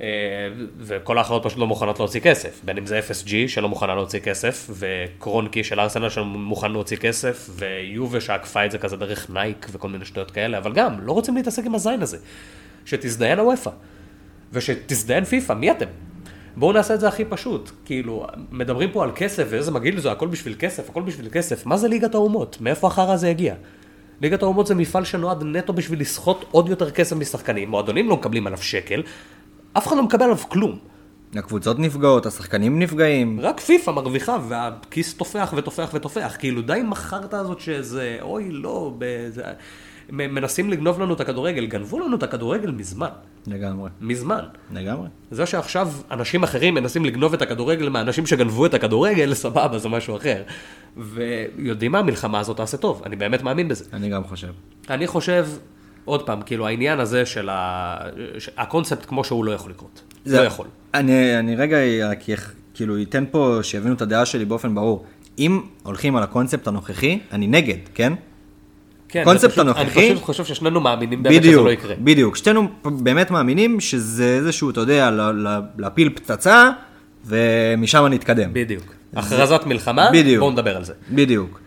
[0.00, 0.06] אה,
[0.78, 4.70] וכל האחרות פשוט לא מוכנות להוציא כסף, בין אם זה FSG שלא מוכנה להוציא כסף,
[4.70, 10.04] וקרונקי של ארסנל שמוכן להוציא כסף, ויובה שעקפה את זה כזה דרך נייק וכל מיני
[10.04, 12.18] שטויות כאלה, אבל גם, לא רוצים להתעסק עם הזין הזה.
[12.84, 13.70] שתזדיין הוופא,
[14.54, 15.86] ושתזדיין פיפא, מי אתם?
[16.56, 20.26] בואו נעשה את זה הכי פשוט, כאילו, מדברים פה על כסף ואיזה מגעיל זה, הכל
[20.26, 22.56] בשביל כסף, הכל בשביל כסף, מה זה ליגת האומות?
[22.60, 23.54] מאיפה החרא הזה הגיע?
[24.20, 28.46] ליגת האומות זה מפעל שנועד נטו בשביל לסחוט עוד יותר כסף משחקנים, מועדונים לא מקבלים
[28.46, 29.02] עליו שקל,
[29.72, 30.78] אף אחד לא מקבל עליו כלום.
[31.36, 33.40] הקבוצות נפגעות, השחקנים נפגעים.
[33.40, 36.36] רק פיפא מרוויחה והכיס תופח ותופח ותופח.
[36.38, 39.42] כאילו די עם החרטא הזאת שזה, אוי לא, בזה...
[40.12, 43.08] מנסים לגנוב לנו את הכדורגל, גנבו לנו את הכדורגל מזמן.
[43.46, 43.90] לגמרי.
[44.00, 44.44] מזמן.
[44.74, 45.08] לגמרי.
[45.30, 50.16] זה שעכשיו אנשים אחרים מנסים לגנוב את הכדורגל מהאנשים שגנבו את הכדורגל, סבבה, זה משהו
[50.16, 50.42] אחר.
[50.96, 53.84] ויודעים מה המלחמה הזאת תעשה טוב, אני באמת מאמין בזה.
[53.92, 54.48] אני גם חושב.
[54.90, 55.46] אני חושב
[56.04, 57.96] עוד פעם, כאילו העניין הזה של ה...
[58.56, 60.02] הקונספט כמו שהוא לא יכול לקרות.
[60.24, 60.66] זה- לא יכול.
[60.94, 61.76] אני, אני רגע
[62.74, 65.04] כאילו אתן פה שיבינו את הדעה שלי באופן ברור.
[65.38, 68.12] אם הולכים על הקונספט הנוכחי, אני נגד, כן?
[69.14, 71.94] כן, הקונספט הנוכחי- אני פשוט חושב ששנינו מאמינים באמת שזה לא יקרה.
[71.98, 72.36] בדיוק.
[72.36, 76.70] שתינו באמת מאמינים שזה איזשהו, אתה יודע, לה- לה- להפיל פצצה,
[77.26, 78.50] ומשם נתקדם.
[78.52, 78.94] בדיוק.
[79.16, 80.40] הכרזת מלחמה, בדיוק.
[80.40, 80.92] בואו נדבר על זה.
[81.10, 81.60] בדיוק.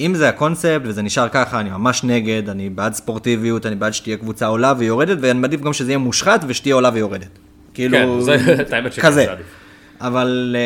[0.00, 4.16] אם זה הקונספט וזה נשאר ככה, אני ממש נגד, אני בעד ספורטיביות, אני בעד שתהיה
[4.16, 7.38] קבוצה עולה ויורדת, ואני מעדיף גם שזה יהיה מושחת ושתהיה עולה ויורדת.
[7.74, 8.64] כאילו, כן, זה-
[9.04, 9.26] כזה.
[10.00, 10.56] אבל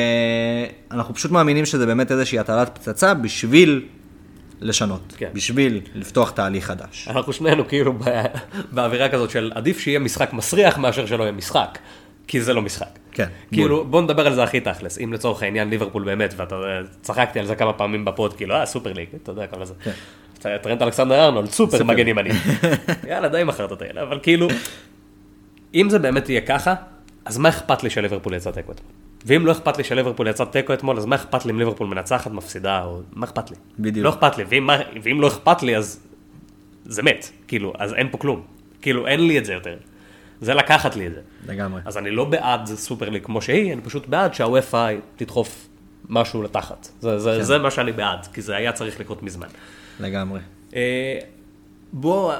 [0.90, 3.82] uh, אנחנו פשוט מאמינים שזה באמת איזושהי הטלת פצצה בשביל
[4.62, 5.28] לשנות, כן.
[5.32, 7.08] בשביל לפתוח תהליך חדש.
[7.08, 7.94] אנחנו שנינו כאילו
[8.72, 11.78] באווירה כזאת של עדיף שיהיה משחק מסריח מאשר שלא יהיה משחק.
[12.26, 12.98] כי זה לא משחק.
[13.12, 14.98] כן, כאילו, בוא נדבר על זה הכי תכלס.
[14.98, 16.56] אם לצורך העניין ליברפול באמת, ואתה
[17.02, 19.74] צחקתי על זה כמה פעמים בפוד, כאילו, אה, סופר ליג, אתה יודע כמה זה.
[19.82, 19.92] כן.
[20.62, 22.30] טרנט אלכסנדר ארנולד, סופר מגן ימני.
[23.08, 24.48] יאללה, די מכרת את האלה, אבל כאילו,
[25.74, 26.74] אם זה באמת יהיה ככה,
[27.24, 29.01] אז מה אכפת לי שליברפול יצא תיקו אתמול?
[29.26, 32.30] ואם לא אכפת לי שליברפול יצא תיקו אתמול, אז מה אכפת לי אם ליברפול מנצחת,
[32.30, 33.56] מפסידה, או מה אכפת לי?
[33.78, 34.04] בדיוק.
[34.04, 34.68] לא אכפת לי, ואם,
[35.02, 36.00] ואם לא אכפת לי, אז
[36.84, 38.42] זה מת, כאילו, אז אין פה כלום.
[38.82, 39.76] כאילו, אין לי את זה יותר.
[40.40, 41.20] זה לקחת לי את זה.
[41.46, 41.80] לגמרי.
[41.84, 45.68] אז אני לא בעד סופר ליג כמו שהיא, אני פשוט בעד שהוופא תדחוף
[46.08, 46.88] משהו לתחת.
[47.00, 47.42] זה, זה, כן.
[47.42, 49.46] זה מה שאני בעד, כי זה היה צריך לקרות מזמן.
[50.00, 50.40] לגמרי.
[50.74, 51.18] אה,
[51.92, 52.34] בוא,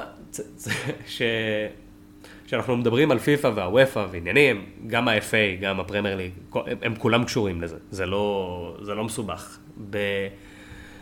[1.06, 1.22] ש...
[2.52, 7.62] כשאנחנו מדברים על פיפא והוופא ועניינים, גם ה-FA, גם הפרמייר ליג, הם, הם כולם קשורים
[7.62, 9.58] לזה, זה לא, זה לא מסובך.
[9.90, 9.98] ב...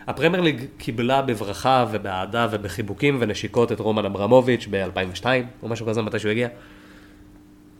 [0.06, 5.24] הפרמייר ליג קיבלה בברכה ובאהדה ובחיבוקים ונשיקות את רומן אברמוביץ' ב-2002,
[5.62, 6.48] או משהו כזה, מתי שהוא הגיע.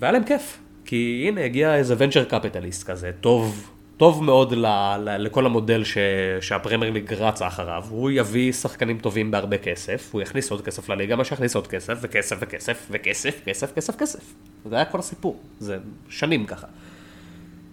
[0.00, 4.66] והיה להם כיף, כי הנה הגיע איזה ונצ'ר קפיטליסט כזה, טוב, טוב מאוד ל,
[4.98, 5.98] ל, לכל המודל ש,
[6.40, 11.16] שהפרמייר ליג רצה אחריו, הוא יביא שחקנים טובים בהרבה כסף, הוא יכניס עוד כסף לליגה,
[11.16, 14.34] מה שיכניס עוד כסף, וכסף וכסף וכסף, כסף, כסף, כסף.
[14.64, 15.78] זה היה כל הסיפור, זה
[16.08, 16.66] שנים ככה.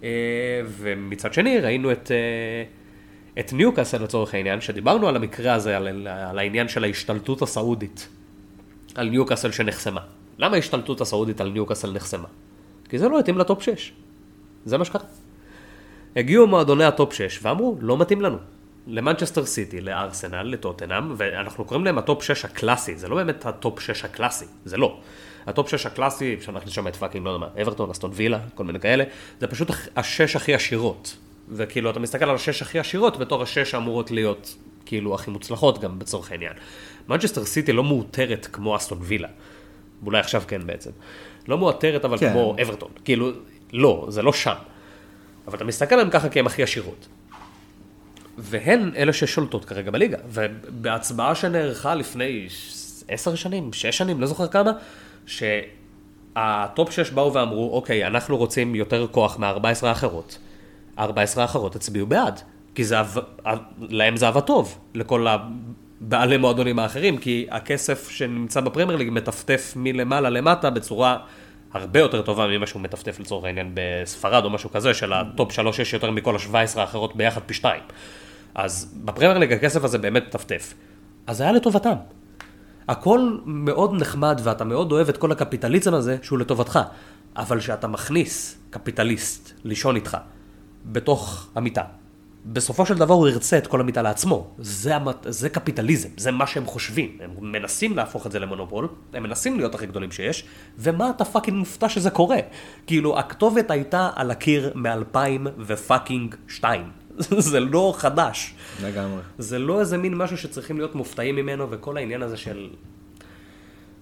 [0.02, 0.08] אה,
[0.68, 2.64] ומצד שני ראינו את, אה,
[3.40, 8.08] את ניוקאסל לצורך העניין, שדיברנו על המקרה הזה, על, על העניין של ההשתלטות הסעודית,
[8.94, 10.00] על ניוקאסל שנחסמה.
[10.38, 12.28] למה ההשתלטות הסעודית על ניוקאסל נחסמה?
[12.88, 13.92] כי זה לא התאים לטופ 6.
[14.64, 15.02] זה מה שקרה.
[16.18, 18.36] הגיעו מועדוני ה top 6 ואמרו, לא מתאים לנו.
[18.86, 23.55] למנצ'סטר סיטי, לארסנל, לטוטנאם, ואנחנו קוראים להם ה top 6 הקלאסי, זה לא באמת ה
[23.55, 25.00] top 6 הקלאסי, זה לא.
[25.46, 28.38] ה top 6 הקלאסי, אפשר להכניס שם את fucking, לא יודע מה, אברטון, אסטון וילה,
[28.54, 29.04] כל מיני כאלה,
[29.40, 31.16] זה פשוט השש הכי עשירות.
[31.48, 34.56] וכאילו, אתה מסתכל על השש הכי עשירות בתור השש שאמורות להיות,
[34.86, 36.52] כאילו, הכי מוצלחות גם לצורך העניין.
[37.08, 39.28] מנצ'סטר סיטי לא מעוטרת כמו אסטון וילה.
[40.06, 40.90] אולי עכשיו כן בעצם.
[41.48, 42.32] לא מעוטרת אבל כן.
[42.32, 42.90] כמו אברטון.
[43.04, 43.30] כאילו,
[43.72, 44.54] לא, זה לא שם.
[45.48, 47.08] אבל אתה מסתכל עליהם ככה כי הם הכי עשירות.
[48.38, 50.18] והן אלה ששולטות כרגע בליגה.
[50.28, 52.48] ובהצבעה שנערכה לפני
[53.08, 54.70] עשר שנים, שש שנים, לא זוכר כמה,
[55.26, 60.38] שה top שש באו ואמרו, אוקיי, אנחנו רוצים יותר כוח מה-14 האחרות.
[60.96, 62.40] ה-14 האחרות הצביעו בעד,
[62.74, 63.18] כי זה, אב-
[63.78, 70.30] להם זה עבד טוב, לכל הבעלי מועדונים האחרים, כי הכסף שנמצא בפרמייר ליג מטפטף מלמעלה
[70.30, 71.18] למטה בצורה
[71.72, 75.52] הרבה יותר טובה ממה שהוא מטפטף לצורך העניין בספרד או משהו כזה, של ה top
[75.52, 77.82] שלוש יש יותר מכל ה-17 האחרות ביחד פי שתיים.
[78.54, 80.74] אז בפרמייר ליג הכסף הזה באמת מטפטף.
[81.26, 81.94] אז זה היה לטובתם.
[82.88, 86.78] הכל מאוד נחמד ואתה מאוד אוהב את כל הקפיטליזם הזה שהוא לטובתך,
[87.36, 90.16] אבל כשאתה מכניס קפיטליסט לישון איתך
[90.86, 91.82] בתוך המיטה,
[92.46, 94.50] בסופו של דבר הוא ירצה את כל המיטה לעצמו.
[94.58, 95.26] זה, המת...
[95.28, 97.18] זה קפיטליזם, זה מה שהם חושבים.
[97.20, 100.44] הם מנסים להפוך את זה למונופול, הם מנסים להיות הכי גדולים שיש,
[100.78, 102.38] ומה אתה fucking מופתע שזה קורה?
[102.86, 106.84] כאילו, הכתובת הייתה על הקיר מ-2000 ו fucking 2.
[107.50, 108.54] זה לא חדש.
[108.82, 109.20] לגמרי.
[109.38, 112.68] זה לא איזה מין משהו שצריכים להיות מופתעים ממנו, וכל העניין הזה של...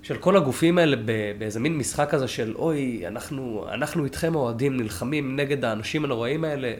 [0.02, 0.96] של כל הגופים האלה
[1.38, 6.72] באיזה מין משחק כזה של אוי, אנחנו, אנחנו איתכם האוהדים נלחמים נגד האנשים הנוראים האלה.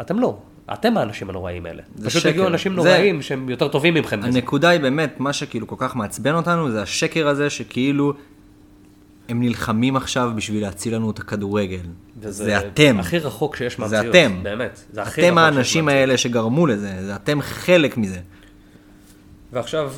[0.00, 0.38] אתם לא,
[0.72, 1.82] אתם האנשים הנוראים האלה.
[1.96, 2.28] זה פשוט שקר.
[2.30, 4.18] הגיעו אנשים זה- נוראים שהם יותר טובים מכם.
[4.18, 4.26] בזה.
[4.28, 8.14] הנקודה היא באמת, מה שכאילו כל כך מעצבן אותנו, זה השקר הזה שכאילו
[9.28, 11.78] הם נלחמים עכשיו בשביל להציל לנו את הכדורגל.
[12.20, 12.96] וזה זה אתם.
[13.00, 14.06] הכי רחוק שיש זה מהמציאות.
[14.16, 14.40] אתם.
[14.42, 14.80] באמת.
[14.92, 15.88] זה הכי אתם האנשים.
[15.88, 18.18] האלה שגרמו לזה, זה אתם חלק מזה.
[19.52, 19.92] ועכשיו,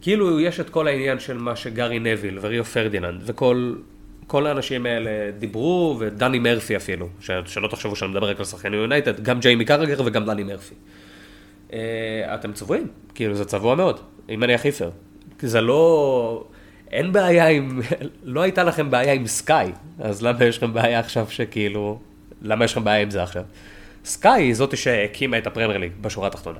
[0.00, 3.74] כאילו יש את כל העניין של מה שגארי נוויל וריו פרדיננד וכל
[4.30, 8.76] כל האנשים האלה דיברו, ודני מרפי אפילו, ש, שלא תחשבו שאני מדבר רק על שחקני
[8.76, 10.74] יונייטד, גם ג'יימי קרגר וגם דני מרפי.
[11.72, 11.78] אה,
[12.34, 14.90] אתם צבועים, כאילו זה צבוע מאוד, אם אני הכי פייר.
[15.40, 16.44] זה לא...
[16.90, 17.80] אין בעיה עם...
[18.34, 21.98] לא הייתה לכם בעיה עם סקאי, אז למה יש לכם בעיה עכשיו שכאילו...
[22.42, 23.44] למה יש לכם בעיה עם זה עכשיו?
[24.04, 26.58] סקאי היא זאתי שהקימה את הפרמייר ליג בשורה התחתונה.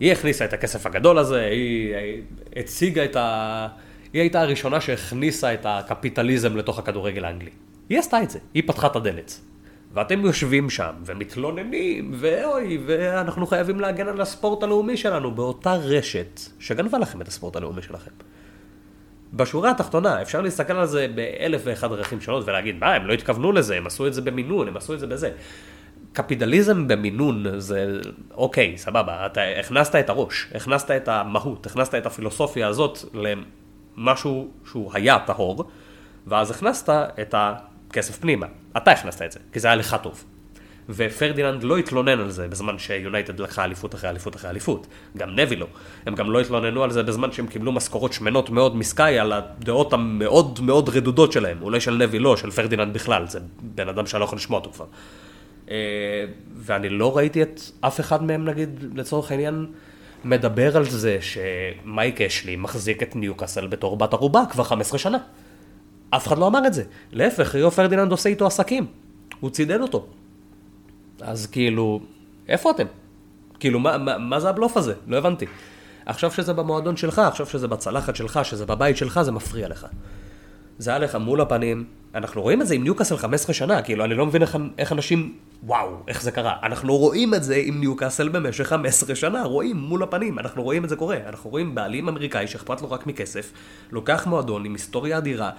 [0.00, 2.22] היא הכניסה את הכסף הגדול הזה, היא היא
[2.56, 3.68] הציגה את ה...
[4.12, 7.50] היא הייתה הראשונה שהכניסה את הקפיטליזם לתוך הכדורגל האנגלי.
[7.88, 9.40] היא עשתה את זה, היא פתחה את הדלת.
[9.94, 16.98] ואתם יושבים שם ומתלוננים, ואוי, ואנחנו חייבים להגן על הספורט הלאומי שלנו באותה רשת שגנבה
[16.98, 18.10] לכם את הספורט הלאומי שלכם.
[19.34, 23.52] בשורה התחתונה, אפשר להסתכל על זה באלף ואחד דרכים שונות ולהגיד, מה, הם לא התכוונו
[23.52, 25.30] לזה, הם עשו את זה במינון, הם עשו את זה בזה.
[26.12, 28.00] קפיטליזם במינון זה,
[28.34, 32.98] אוקיי, סבבה, אתה הכנסת את הראש, הכנסת את המהות, הכנסת את הפילוסופיה הזאת
[33.96, 35.64] למשהו שהוא היה טהור,
[36.26, 36.88] ואז הכנסת
[37.20, 38.46] את הכסף פנימה.
[38.76, 40.24] אתה הכנסת את זה, כי זה היה לך טוב.
[40.88, 44.86] ופרדיננד לא התלונן על זה בזמן שיונייטד לקחה אליפות אחרי אליפות אחרי אליפות.
[45.16, 45.66] גם נוויל.
[46.06, 49.92] הם גם לא התלוננו על זה בזמן שהם קיבלו משכורות שמנות מאוד מסקאי על הדעות
[49.92, 51.58] המאוד מאוד רדודות שלהם.
[51.62, 53.26] אולי של נוויל לא, של פרדיננד בכלל.
[53.26, 54.86] זה בן אדם שאני לא יכול לשמוע אותו כבר.
[55.70, 55.76] אה,
[56.56, 59.66] ואני לא ראיתי את אף אחד מהם, נגיד, לצורך העניין,
[60.24, 65.18] מדבר על זה שמייק אשלי מחזיק את ניוקאסל בתור בת ערובה כבר 15 שנה.
[66.10, 66.84] אף אחד לא אמר את זה.
[67.12, 68.86] להפך, ריו פרדיננד עושה איתו עסקים.
[69.40, 70.06] הוא צידד אותו.
[71.20, 72.00] אז כאילו,
[72.48, 72.86] איפה אתם?
[73.60, 74.94] כאילו, מה, מה, מה זה הבלוף הזה?
[75.06, 75.46] לא הבנתי.
[76.06, 79.86] עכשיו שזה במועדון שלך, עכשיו שזה בצלחת שלך, שזה בבית שלך, זה מפריע לך.
[80.78, 84.14] זה היה לך מול הפנים, אנחנו רואים את זה עם ניוקאסל 15 שנה, כאילו, אני
[84.14, 86.56] לא מבין איך, איך אנשים, וואו, איך זה קרה.
[86.62, 90.88] אנחנו רואים את זה עם ניוקאסל במשך 15 שנה, רואים מול הפנים, אנחנו רואים את
[90.88, 91.16] זה קורה.
[91.28, 93.52] אנחנו רואים בעלים אמריקאי שאכפת לו רק מכסף,
[93.92, 95.50] לוקח מועדון עם היסטוריה אדירה,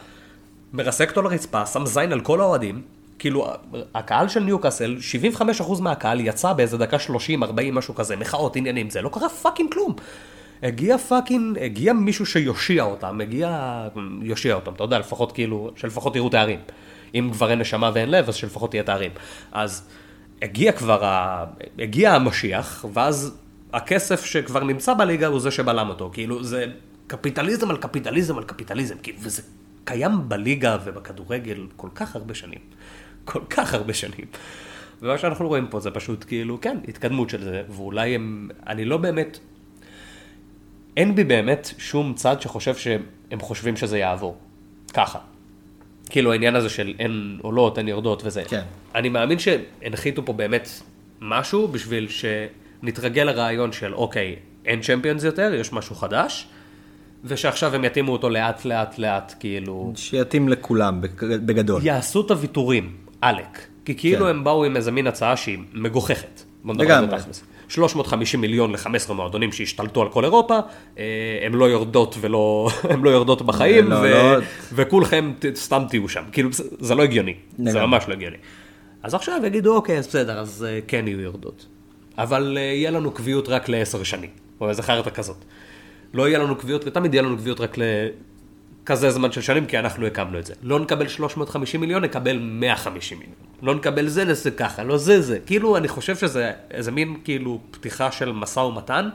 [0.74, 2.82] מרסק אותו לרצפה, שם זין על כל האוהדים,
[3.20, 3.48] כאילו,
[3.96, 4.98] הקהל של ניוקאסל,
[5.60, 9.74] 75% מהקהל יצא באיזה דקה 30, 40, משהו כזה, מחאות, עניינים, זה לא קרה fucking
[9.74, 9.96] כלום.
[10.64, 13.88] הגיע fucking, הגיע מישהו שיושיע אותם, הגיע,
[14.22, 16.60] יושיע אותם, אתה יודע, לפחות כאילו, שלפחות יראו תארים.
[17.14, 19.12] אם כבר אין נשמה ואין לב, אז שלפחות תהיה תארים.
[19.52, 19.88] אז
[20.42, 21.46] הגיע כבר, ה...
[21.80, 23.38] הגיע המשיח, ואז
[23.74, 26.10] הכסף שכבר נמצא בליגה הוא זה שבלם אותו.
[26.14, 26.66] כאילו, זה
[27.08, 29.42] קפיטליזם על קפיטליזם על קפיטליזם, כאילו, וזה
[29.84, 32.60] קיים בליגה ובכדורגל כל כך הרבה שנים.
[33.26, 34.26] כל כך הרבה שנים.
[35.02, 38.98] ומה שאנחנו רואים פה זה פשוט כאילו, כן, התקדמות של זה, ואולי הם, אני לא
[38.98, 39.40] באמת,
[40.98, 44.38] אין בי באמת שום צד שחושב שהם חושבים שזה יעבור.
[44.94, 45.20] ככה.
[46.10, 48.44] כאילו העניין הזה של אין עולות, אין יורדות וזה.
[48.44, 48.62] כן.
[48.96, 50.70] אני מאמין שהנחיתו פה באמת
[51.22, 54.36] משהו בשביל שנתרגל לרעיון של אוקיי,
[54.66, 56.48] אין צ'מפיונס יותר, יש משהו חדש,
[57.24, 59.94] ושעכשיו הם יתאימו אותו לאט לאט לאט, כאילו...
[59.96, 61.86] שיתאים לכולם, בגדול.
[61.86, 63.60] יעשו את הוויתורים, עלק.
[63.86, 64.32] כי כאילו כן.
[64.32, 66.42] הם באו עם איזה מין הצעה שהיא מגוחכת.
[66.66, 67.18] לגמרי.
[67.68, 67.76] תכלס.
[67.76, 70.60] 350 מיליון ל-15 מועדונים שהשתלטו על כל אירופה,
[70.98, 71.04] אה,
[71.46, 74.40] הם לא יורדות ולא, הם לא יורדות בחיים, לא, ו- לא.
[74.74, 76.24] וכולכם סתם תהיו שם.
[76.32, 77.34] כאילו, זה, זה לא הגיוני.
[77.58, 77.88] זה לגמרי.
[77.88, 78.38] ממש לא הגיוני.
[79.04, 81.66] אז עכשיו יגידו, אוקיי, אז בסדר, אז אה, כן יהיו יורדות.
[82.18, 84.30] אבל אה, יהיה לנו קביעות רק לעשר שנים,
[84.62, 85.38] או איזה חרטה כזאת.
[86.14, 87.78] לא יהיה לנו קביעות, ותמיד יהיה לנו קביעות רק
[88.84, 90.54] לכזה זמן של שנים, כי אנחנו הקמנו את זה.
[90.62, 93.36] לא נקבל 350 מיליון, נקבל 150 מיליון.
[93.62, 95.40] לא נקבל זה, נעשה ככה, לא זה, זה.
[95.46, 99.10] כאילו, אני חושב שזה איזה מין, כאילו, פתיחה של משא ומתן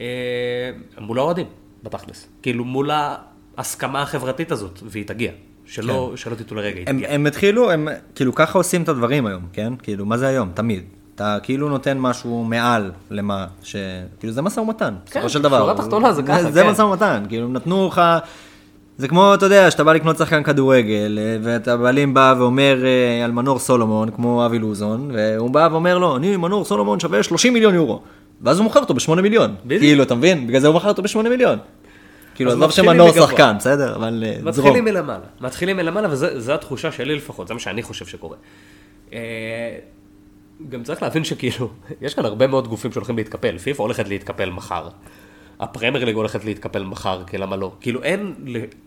[0.00, 0.06] אה,
[1.00, 1.46] מול האוהדים,
[1.82, 2.28] בתכלס.
[2.42, 2.90] כאילו, מול
[3.56, 5.32] ההסכמה החברתית הזאת, והיא תגיע.
[5.66, 7.10] שלא, שלא תטעו לרגע, היא הם, תגיע.
[7.10, 9.72] הם התחילו, הם כאילו ככה עושים את הדברים היום, כן?
[9.82, 10.50] כאילו, מה זה היום?
[10.54, 10.84] תמיד.
[11.14, 13.76] אתה כאילו נותן משהו מעל למה ש...
[14.20, 15.58] כאילו, זה משא ומתן, בסופו של דבר.
[15.58, 16.70] שורה תחתונה זה ככה, זה כן.
[16.70, 18.02] משא ומתן, כאילו, נתנו לך...
[18.98, 23.24] זה כמו, אתה יודע, שאתה בא לקנות שחקן כדורגל, אה, ואתה בעלים בא ואומר אה,
[23.24, 27.52] על מנור סולומון, כמו אבי לוזון, והוא בא ואומר לו, אני, מנור סולומון שווה 30
[27.52, 28.02] מיליון יורו.
[28.42, 29.54] ואז הוא מוכר אותו ב-8 מיליון.
[29.64, 29.82] בדיוק.
[29.82, 30.46] כאילו, אתה מבין?
[30.46, 31.58] בגלל זה הוא מכר אותו ב-8 מיליון.
[32.34, 33.12] כאילו, עזוב שמנור.
[33.12, 33.96] שחקן, בסדר?
[33.96, 34.68] אבל אה, זרום.
[34.68, 38.36] מתחילים מלמעלה, מתחילים מלמעלה, וזו התחושה שלי לפחות, זה מה שאני חושב שקורה.
[40.68, 41.68] גם צריך להבין שכאילו,
[42.02, 44.88] יש כאן הרבה מאוד גופים שהולכים להתקפל, פיפ"א הולכת להתקפל מחר.
[45.60, 47.72] הפרמייר ליג הולכת להתקפל מחר, כי למה לא?
[47.80, 48.34] כאילו אין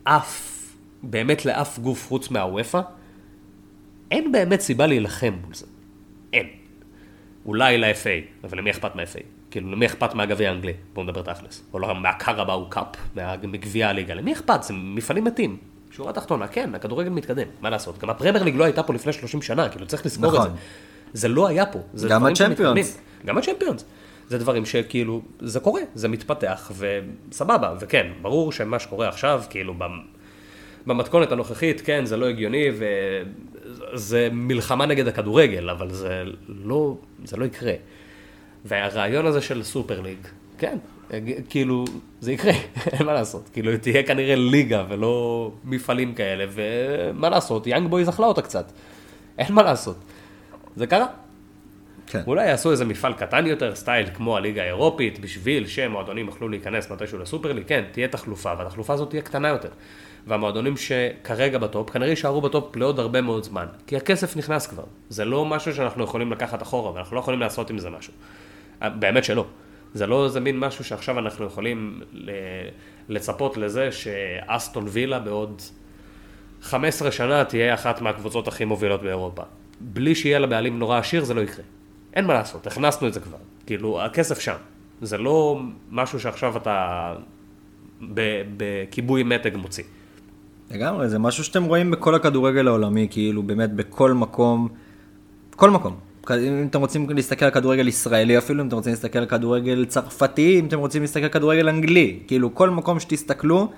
[0.06, 0.62] לאף,
[1.04, 2.82] באמת לאף גוף חוץ מהוופא,
[4.12, 5.66] אין באמת סיבה להילחם מול זה.
[6.34, 6.48] אין.
[7.46, 9.24] אולי ל-FA, אבל למי אכפת מה-FA?
[9.52, 10.74] כאילו, למי אכפת מהגביע האנגלי?
[10.94, 11.64] בואו נדבר תכלס.
[11.74, 12.88] או לא, מהקרבאו קאפ,
[13.44, 14.14] מגביע הליגה.
[14.14, 14.64] למי אכפת?
[14.64, 15.58] זה מפעלים מתים.
[15.92, 17.98] שורה תחתונה, כן, הכדורגל מתקדם, מה לעשות?
[17.98, 20.52] גם הפרמייר ליג לא הייתה פה לפני 30 שנה, כאילו, צריך לזכור את נכון.
[20.52, 20.58] זה.
[21.14, 21.80] זה לא היה פה.
[22.10, 23.02] גם הצ'מפיונס.
[23.26, 23.86] גם הצ'מפיונס.
[24.30, 30.06] זה דברים שכאילו, זה קורה, זה מתפתח, וסבבה, וכן, ברור שמה שקורה עכשיו, כאילו, במ-
[30.88, 32.66] במתכונת הנוכחית, כן, זה לא הגיוני,
[33.94, 36.96] וזה מלחמה נגד הכדורגל, אבל זה לא,
[37.26, 37.74] זה לא יקרה.
[38.66, 40.18] והרעיון הזה של סופר ליג,
[40.58, 40.78] כן,
[41.50, 41.86] כאילו,
[42.22, 42.54] זה יקרה,
[42.94, 43.50] אין מה לעשות.
[43.54, 48.72] כאילו, תהיה כנראה ליגה ולא מפעלים כאלה, ומה לעשות, יאנג בויז אכלה אותה קצת.
[49.38, 49.96] אין מה לעשות.
[50.76, 51.06] זה קרה.
[52.12, 52.22] כן.
[52.28, 57.20] אולי יעשו איזה מפעל קטן יותר, סטייל כמו הליגה האירופית, בשביל שמועדונים יוכלו להיכנס מתישהו
[57.20, 59.70] לסופר ליג, כן, תהיה תחלופה, והתחלופה הזאת תהיה קטנה יותר.
[60.28, 64.68] והמועדונים שכרגע ב top, כנראה יישארו ב top לעוד הרבה מאוד זמן, כי הכסף נכנס
[64.68, 64.84] כבר.
[65.10, 68.14] זה לא משהו שאנחנו יכולים לקחת אחורה, ואנחנו לא יכולים לעשות עם זה משהו.
[68.82, 69.46] אה, באמת שלא.
[69.94, 72.02] זה לא איזה מין משהו שעכשיו אנחנו יכולים
[73.10, 75.62] לצפות לזה שאסטון וילה בעוד
[76.62, 79.44] 15 שנה תהיה אחת מהקבוצות הכי מובילות באירופה.
[79.80, 81.64] בלי שיהיה לה בעלים נורא עשיר זה לא יקרה.
[82.14, 83.38] אין מה לעשות, הכנסנו את זה כבר.
[83.66, 84.56] כאילו, הכסף שם.
[85.02, 87.14] זה לא משהו שעכשיו אתה
[88.58, 89.84] בכיבוי מתג מוציא.
[90.72, 94.68] לגמרי, זה משהו שאתם רואים בכל הכדורגל העולמי, כאילו באמת בכל מקום,
[95.56, 95.96] כל מקום.
[96.32, 100.60] אם אתם רוצים להסתכל על כדורגל ישראלי אפילו, אם אתם רוצים להסתכל על כדורגל צרפתי,
[100.60, 103.72] אם אתם רוצים להסתכל על כדורגל אנגלי, כאילו כל מקום שתסתכלו,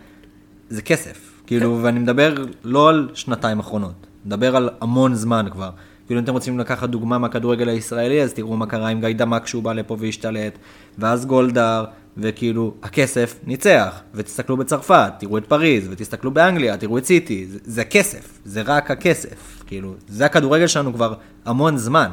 [0.70, 1.34] זה כסף.
[1.48, 5.70] כאילו, ואני מדבר לא על שנתיים אחרונות, מדבר על המון זמן כבר.
[6.14, 9.44] כאילו, אם אתם רוצים לקחת דוגמה מהכדורגל הישראלי, אז תראו מה קרה עם גיא דמק
[9.44, 10.58] כשהוא בא לפה והשתלט,
[10.98, 11.86] ואז גולדהר,
[12.18, 14.02] וכאילו, הכסף ניצח.
[14.14, 18.92] ותסתכלו בצרפת, תראו את פריז, ותסתכלו באנגליה, תראו את סיטי, זה, זה כסף, זה רק
[18.92, 19.64] הכסף.
[19.68, 21.14] כאילו, זה הכדורגל שלנו כבר
[21.46, 22.10] המון זמן.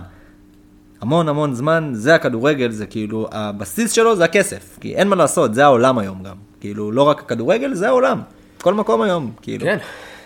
[1.01, 4.78] המון המון זמן, זה הכדורגל, זה כאילו, הבסיס שלו זה הכסף.
[4.80, 6.36] כי אין מה לעשות, זה העולם היום גם.
[6.61, 8.20] כאילו, לא רק הכדורגל, זה העולם.
[8.62, 9.64] כל מקום היום, כאילו.
[9.64, 9.78] כן.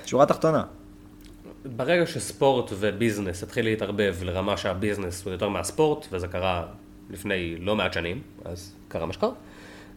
[0.07, 0.63] שורה תחתונה.
[1.65, 6.67] ברגע שספורט וביזנס התחיל להתערבב לרמה שהביזנס הוא יותר מהספורט, וזה קרה
[7.11, 9.31] לפני לא מעט שנים, אז קרה מה שקרה.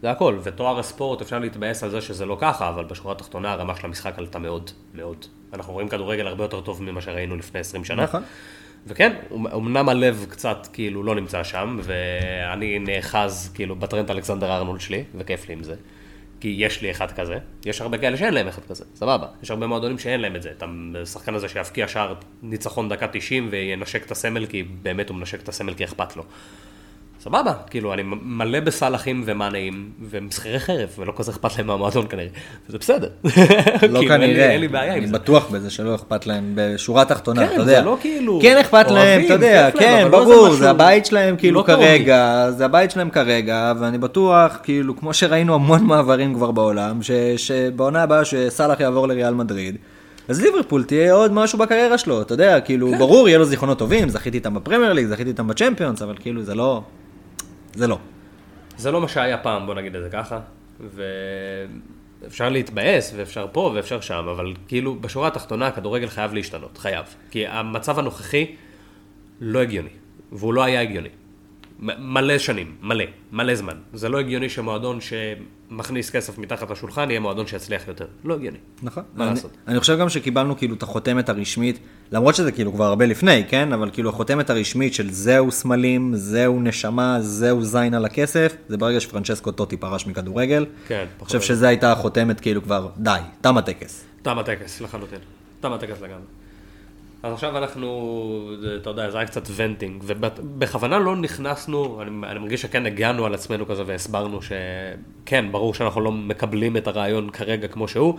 [0.02, 3.76] זה הכל, ותואר הספורט אפשר להתבאס על זה שזה לא ככה, אבל בשורה התחתונה הרמה
[3.76, 5.26] של המשחק עלתה מאוד, מאוד.
[5.54, 8.04] אנחנו רואים כדורגל הרבה יותר טוב ממה שראינו לפני 20 שנה.
[8.04, 8.24] נכון.
[8.88, 15.04] וכן, אמנם הלב קצת כאילו לא נמצא שם, ואני נאחז כאילו בטרנט אלכסנדר ארנולד שלי,
[15.18, 15.76] וכיף לי עם זה.
[16.40, 19.28] כי יש לי אחד כזה, יש הרבה כאלה שאין להם אחד כזה, סבבה.
[19.44, 20.52] יש הרבה מועדונים שאין להם את זה.
[20.52, 20.64] את
[21.02, 25.50] השחקן הזה שיבקיע שער ניצחון דקה 90 וינשק את הסמל, כי באמת הוא מנשק את
[25.50, 26.24] הסמל כי אכפת לו.
[27.22, 32.28] סבבה, כאילו, אני מלא בסלאחים ומאנעים ומסחרי חרב, ולא כזה אכפת להם מהמועדון כנראה,
[32.70, 33.10] וזה בסדר.
[33.24, 33.30] לא
[33.80, 35.14] כאילו, כנראה, אין לי בעיה עם אני זה.
[35.14, 37.84] בטוח בזה שלא אכפת להם בשורה התחתונה, כן, אתה זה יודע.
[37.84, 41.66] לא כאילו כן אכפת להם, אתה יודע, כן, לא ברור, זה הבית שלהם כאילו לא
[41.66, 47.00] טוב כרגע, זה הבית שלהם כרגע, ואני בטוח, כאילו, כמו שראינו המון מעברים כבר בעולם,
[47.38, 49.76] שבעונה הבאה שסאלח יעבור לריאל מדריד.
[50.28, 52.98] אז ליברפול תהיה עוד משהו בקריירה שלו, אתה יודע, כאילו, כן.
[52.98, 56.56] ברור, יהיה לו זיכרונות טובים, זכיתי איתם בפרמייר ליג, זכיתי איתם בצ'מפיונס, אבל כאילו, זה
[56.56, 56.82] לא,
[57.78, 57.98] זה לא.
[58.78, 60.40] זה לא מה שהיה פעם, בוא נגיד את זה ככה.
[62.22, 67.06] ואפשר להתבאס, ואפשר פה, ואפשר שם, אבל כאילו, בשורה התחתונה, הכדורגל חייב להשתנות, חייב.
[67.32, 68.56] כי המצב הנוכחי
[69.42, 69.90] לא הגיוני,
[70.32, 71.10] והוא לא היה הגיוני.
[71.80, 73.74] מלא שנים, מלא, מלא זמן.
[73.94, 78.06] זה לא הגיוני שמועדון שמכניס כסף מתחת לשולחן יהיה מועדון שיצליח יותר.
[78.24, 78.58] לא הגיוני.
[78.84, 79.04] נכון.
[79.16, 79.52] מה אני, לעשות?
[79.68, 81.80] אני חושב גם שקיבלנו כאילו את החותמת הרשמית,
[82.12, 83.74] למרות שזה כאילו כבר הרבה לפני, כן?
[83.74, 89.00] אבל כאילו החותמת הרשמית של זהו סמלים, זהו נשמה, זהו זין על הכסף, זה ברגע
[89.00, 90.66] שפרנצ'סקו טוטי פרש מכדורגל.
[90.88, 91.42] כן, אני חושב.
[91.42, 94.06] שזו הייתה החותמת כאילו כבר, די, תם הטקס.
[94.22, 95.20] תם הטקס, לחלוטין.
[95.62, 96.26] תם הטקס לגמרי.
[97.28, 98.52] אז עכשיו אנחנו,
[98.82, 103.34] אתה יודע, זה היה קצת ונטינג, ובכוונה לא נכנסנו, אני, אני מרגיש שכן הגענו על
[103.34, 108.18] עצמנו כזה והסברנו שכן, ברור שאנחנו לא מקבלים את הרעיון כרגע כמו שהוא,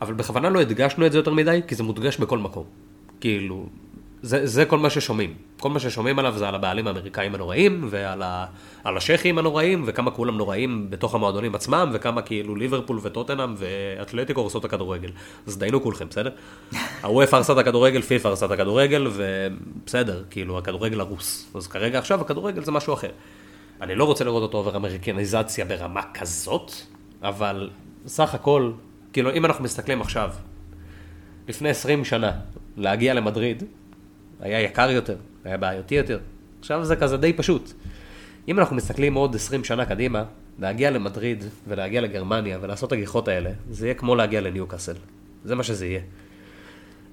[0.00, 2.64] אבל בכוונה לא הדגשנו את זה יותר מדי, כי זה מודגש בכל מקום.
[3.20, 3.66] כאילו,
[4.22, 5.34] זה, זה כל מה ששומעים.
[5.60, 8.46] כל מה ששומעים עליו זה על הבעלים האמריקאים הנוראים, ועל ה,
[8.84, 14.72] השייחים הנוראים, וכמה כולם נוראים בתוך המועדונים עצמם, וכמה כאילו ליברפול וטוטנאם ואתלטיקו הורסות את
[14.72, 15.10] הכדורגל.
[15.46, 16.30] אז דיינו כולכם, בסדר?
[17.02, 21.50] הוופא הרסה את הכדורגל, פיפא הרסה את הכדורגל, ובסדר, כאילו, הכדורגל הרוס.
[21.54, 23.10] אז כרגע עכשיו הכדורגל זה משהו אחר.
[23.80, 26.72] אני לא רוצה לראות אותו עובר אמריקניזציה ברמה כזאת,
[27.22, 27.70] אבל
[28.06, 28.72] סך הכל,
[29.12, 30.30] כאילו, אם אנחנו מסתכלים עכשיו,
[31.48, 32.32] לפני 20 שנה,
[32.76, 33.62] להגיע למדריד,
[34.42, 36.18] היה יקר יותר, היה בעייתי יותר.
[36.60, 37.72] עכשיו זה כזה די פשוט.
[38.48, 40.24] אם אנחנו מסתכלים עוד 20 שנה קדימה,
[40.58, 44.94] להגיע למדריד ולהגיע לגרמניה ולעשות את הגיחות האלה, זה יהיה כמו להגיע לניוקאסל.
[45.44, 46.00] זה מה שזה יהיה.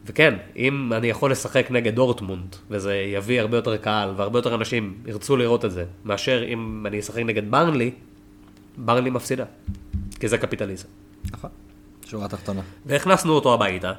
[0.06, 4.98] וכן, אם אני יכול לשחק נגד דורטמונד, וזה יביא הרבה יותר קהל, והרבה יותר אנשים
[5.06, 7.92] ירצו לראות את זה, מאשר אם אני אשחק נגד ברנלי,
[8.78, 9.46] ברנלי מפסידה.
[10.20, 10.88] כי זה קפיטליזם.
[11.32, 11.50] נכון.
[12.06, 12.62] שורה תחתונה.
[12.86, 13.94] והכנסנו אותו הביתה,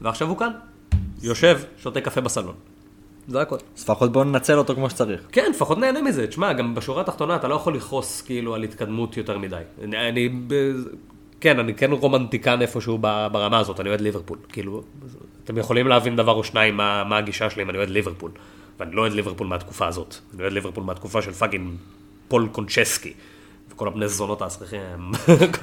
[0.00, 0.50] ועכשיו הוא כאן.
[1.26, 2.54] יושב, שותה קפה בסלון.
[3.28, 3.56] זה הכל.
[3.76, 5.20] אז לפחות בואו ננצל אותו כמו שצריך.
[5.32, 6.26] כן, לפחות נהנה מזה.
[6.26, 9.62] תשמע, גם בשורה התחתונה אתה לא יכול לכעוס כאילו על התקדמות יותר מדי.
[9.84, 10.28] אני, אני
[11.40, 12.98] כן, אני כן רומנטיקן איפשהו
[13.32, 14.38] ברמה הזאת, אני אוהד ליברפול.
[14.48, 14.82] כאילו,
[15.44, 18.30] אתם יכולים להבין דבר או שניים מה, מה הגישה שלי אם אני אוהד ליברפול.
[18.80, 20.14] ואני לא אוהד ליברפול מהתקופה הזאת.
[20.34, 21.74] אני אוהד ליברפול מהתקופה של fucking
[22.28, 23.12] פול קונצ'סקי.
[23.76, 24.80] כל הבני זונות המסריחים,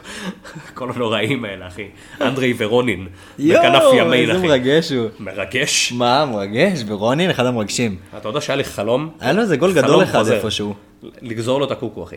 [0.74, 1.88] כל הנוראים האלה, אחי.
[2.22, 3.08] אנדרי ורונין,
[3.40, 4.48] בכנף ימין, איזה אחי.
[4.48, 5.10] מרגש הוא.
[5.20, 5.92] מרגש.
[5.92, 6.84] מה, מרגש?
[6.88, 7.96] ורונין אחד המרגשים.
[8.18, 9.10] אתה יודע שהיה לי חלום?
[9.20, 10.28] היה לו איזה גול גדול אחד.
[10.28, 10.74] איפשהו.
[11.22, 12.16] לגזור לו את הקוקו, אחי.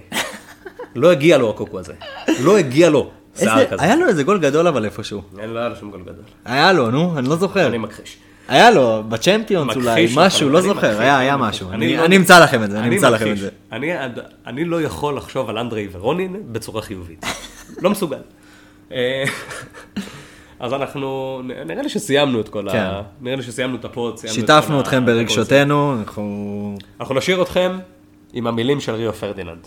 [0.94, 1.92] לא הגיע לו הקוקו הזה.
[2.40, 3.82] לא הגיע לו שיער איזה- כזה.
[3.82, 5.22] היה לו איזה גול גדול אבל איפשהו.
[5.46, 6.24] לא היה לו שום גול גדול.
[6.44, 7.66] היה לו, נו, אני לא זוכר.
[7.66, 8.16] אני מכחיש.
[8.48, 11.36] היה לו, בצ'מפיונס אולי, משהו, לא זוכר, היה.
[11.36, 11.70] משהו.
[11.72, 13.38] אני לא- אמצא לכם את זה, אני אמצא לכם את.
[13.38, 13.48] זה.
[14.46, 17.24] אני, לא יכול לחשוב על אנדרי ורונין בצורה חיובית.
[17.82, 18.18] לא מסוגל.
[18.92, 19.24] אה,
[20.60, 22.78] אז אנחנו, נראה לי שסיימנו את כל כן.
[22.78, 23.02] ה...
[23.20, 24.18] נראה לי שסיימנו את ה pod.
[24.18, 25.18] סיימנו את שיתפנו כל ה- אתכם את הכל זה.
[25.18, 26.76] ברגשותינו, אנחנו...
[27.00, 27.78] אנחנו נשאיר אתכם
[28.32, 29.66] עם המילים של ריו פרדיננד.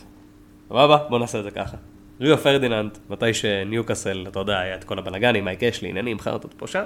[0.69, 0.97] סבבה?
[1.09, 1.77] בואו נעשה את זה ככה.
[2.21, 6.67] ריו פרדיננד, מתי שניוקאסל, אתה יודע, היה את כל הבלאגנים, מייק אשלי, עניינים, חרטות פה
[6.67, 6.83] שם,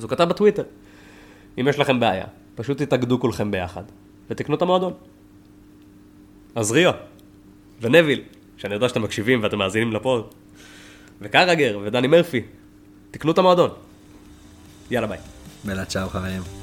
[0.00, 0.62] אז הוא כתב בטוויטר,
[1.60, 2.24] אם יש לכם בעיה,
[2.54, 3.82] פשוט תתאגדו כולכם ביחד,
[4.30, 4.92] ותקנו את המועדון.
[6.54, 6.92] אז ריו,
[7.80, 8.22] ונביל,
[8.56, 10.34] שאני יודע שאתם מקשיבים ואתם מאזינים לפוד,
[11.20, 12.42] וקרגר, ודני מרפי,
[13.10, 13.70] תקנו את המועדון.
[14.90, 15.18] יאללה ביי.
[15.64, 16.59] בלה צ'או חברים.